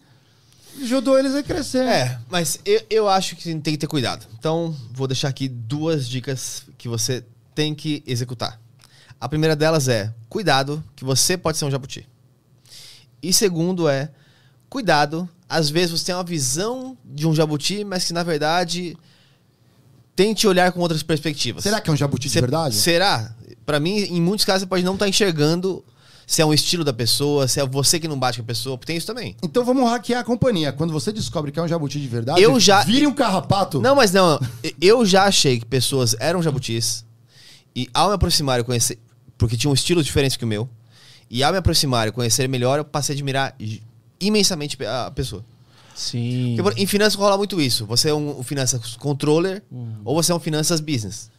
[0.83, 1.85] ajudou eles a crescer.
[1.87, 4.27] É, mas eu, eu acho que tem que ter cuidado.
[4.39, 7.25] Então, vou deixar aqui duas dicas que você
[7.55, 8.61] tem que executar.
[9.21, 12.07] A primeira delas é: cuidado, que você pode ser um jabuti.
[13.23, 14.11] E segundo é:
[14.69, 18.97] cuidado, às vezes você tem uma visão de um jabuti, mas que na verdade
[20.15, 21.63] tente olhar com outras perspectivas.
[21.63, 22.75] Será que é um jabuti de Cê- verdade?
[22.75, 23.35] Será?
[23.67, 25.85] Pra mim, em muitos casos, você pode não estar enxergando
[26.27, 28.77] se é um estilo da pessoa, se é você que não bate com a pessoa,
[28.77, 29.37] porque tem isso também.
[29.43, 30.73] Então vamos hackear a companhia.
[30.73, 33.81] Quando você descobre que é um jabuti de verdade, Eu já- vire um carrapato.
[33.81, 34.41] Não, mas não.
[34.81, 37.05] Eu já achei que pessoas eram jabutis.
[37.75, 38.99] E ao me aproximar e conhecer.
[39.39, 40.69] Porque tinha um estilo diferente que o meu.
[41.31, 43.55] E ao me aproximar e conhecer melhor, eu passei a admirar
[44.21, 45.45] imensamente a pessoa.
[45.95, 46.55] Sim.
[46.57, 47.87] Porque por- em finanças rola muito isso.
[47.87, 49.63] Você é um, um finanças controller
[50.05, 51.31] ou você é um finanças business.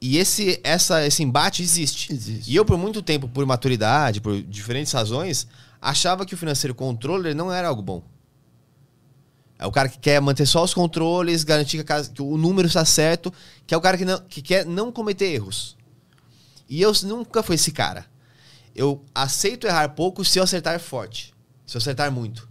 [0.00, 2.12] E esse, essa, esse embate existe.
[2.12, 2.50] Existe.
[2.50, 5.46] E eu, por muito tempo, por maturidade, por diferentes razões,
[5.80, 8.02] achava que o financeiro controller não era algo bom.
[9.58, 12.68] É o cara que quer manter só os controles, garantir que, a que o número
[12.68, 13.32] está certo,
[13.66, 15.76] que é o cara que, não, que quer não cometer erros.
[16.68, 18.06] E eu nunca fui esse cara.
[18.76, 21.34] Eu aceito errar pouco se eu acertar forte.
[21.66, 22.48] Se eu acertar muito.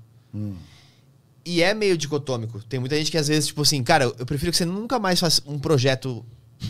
[1.45, 2.61] E é meio dicotômico.
[2.63, 5.17] Tem muita gente que às vezes, tipo assim, cara, eu prefiro que você nunca mais
[5.17, 6.25] faça um projeto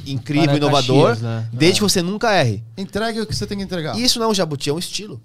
[0.05, 1.49] incrível, Para inovador, Caxias, né?
[1.53, 1.79] desde É.
[1.79, 2.63] que você nunca erre.
[2.77, 3.97] Entregue o que você tem que entregar.
[3.97, 5.21] E isso não é um jabuti, é um estilo.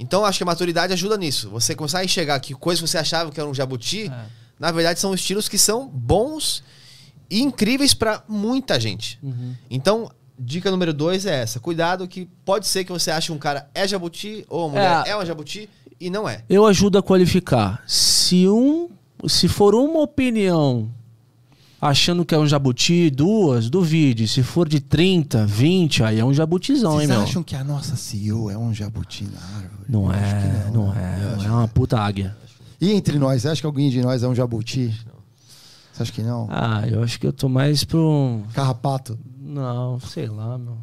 [0.00, 1.50] Então, eu acho que a maturidade ajuda nisso.
[1.50, 4.26] Você começar a enxergar que coisas que você achava que era um jabuti, É.
[4.58, 6.62] na verdade são estilos que são bons
[7.28, 9.18] e incríveis pra muita gente.
[9.22, 9.54] Uhum.
[9.68, 11.58] Então, dica número dois é essa.
[11.58, 15.10] Cuidado que pode ser que você ache um cara é jabuti ou uma mulher É.
[15.10, 15.68] é, uma jabuti
[16.00, 16.44] e não é.
[16.48, 17.82] Eu ajudo a qualificar.
[17.84, 18.88] Se um,
[19.26, 20.88] se for uma opinião
[21.80, 24.26] achando que é um jabuti, duas, duvide.
[24.28, 27.22] Se for de 30, 20, aí é um jabutizão, Vocês hein, meu?
[27.24, 29.84] acham que a nossa CEO é um jabuti na árvore?
[29.88, 30.18] Não é,
[30.66, 31.20] que não, né?
[31.32, 31.36] é.
[31.36, 32.36] Não é uma puta águia.
[32.80, 34.94] E entre nós, você acha que alguém de nós é um jabuti?
[35.92, 36.46] Você acha que não?
[36.50, 38.42] Ah, eu acho que eu tô mais pro.
[38.54, 39.18] Carrapato?
[39.40, 40.76] Não, sei lá, meu.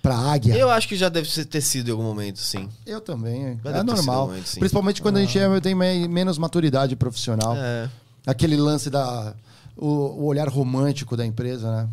[0.00, 0.54] Pra águia?
[0.54, 2.68] Eu acho que já deve ter sido em algum momento, sim.
[2.86, 3.58] Eu também.
[3.62, 4.28] Vai É normal.
[4.28, 4.60] momento, sim.
[4.60, 7.54] Principalmente quando a gente é- tem me- menos maturidade profissional.
[7.56, 7.88] É,
[8.26, 9.34] Aquele lance da.
[9.76, 11.88] O, o olhar romântico da empresa, né?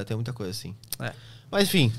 [0.00, 0.74] é, tem muita coisa assim.
[0.98, 1.12] É.
[1.50, 1.92] Mas enfim.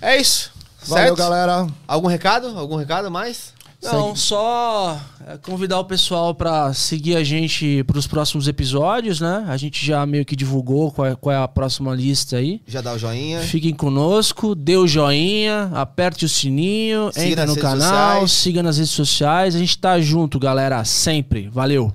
[0.00, 0.50] É isso.
[0.86, 1.18] Valeu, certo?
[1.18, 1.66] galera.
[1.86, 2.48] Algum recado?
[2.58, 3.52] Algum recado mais?
[3.82, 9.44] Não, só é, convidar o pessoal pra seguir a gente pros próximos episódios, né?
[9.48, 12.62] A gente já meio que divulgou qual é, qual é a próxima lista aí.
[12.64, 13.40] Já dá o joinha.
[13.40, 18.32] Fiquem conosco, dê o joinha, aperte o sininho, Siga entra no canal, sociais.
[18.32, 19.56] siga nas redes sociais.
[19.56, 21.48] A gente tá junto, galera, sempre.
[21.48, 21.92] Valeu.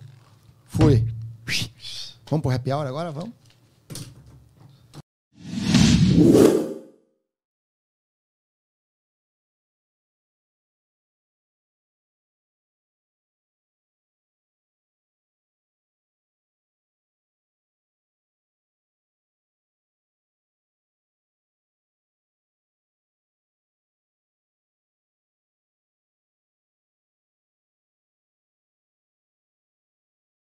[0.68, 1.06] Fui.
[2.30, 3.12] Vamos pro happy hour agora?
[3.12, 3.34] Vamos?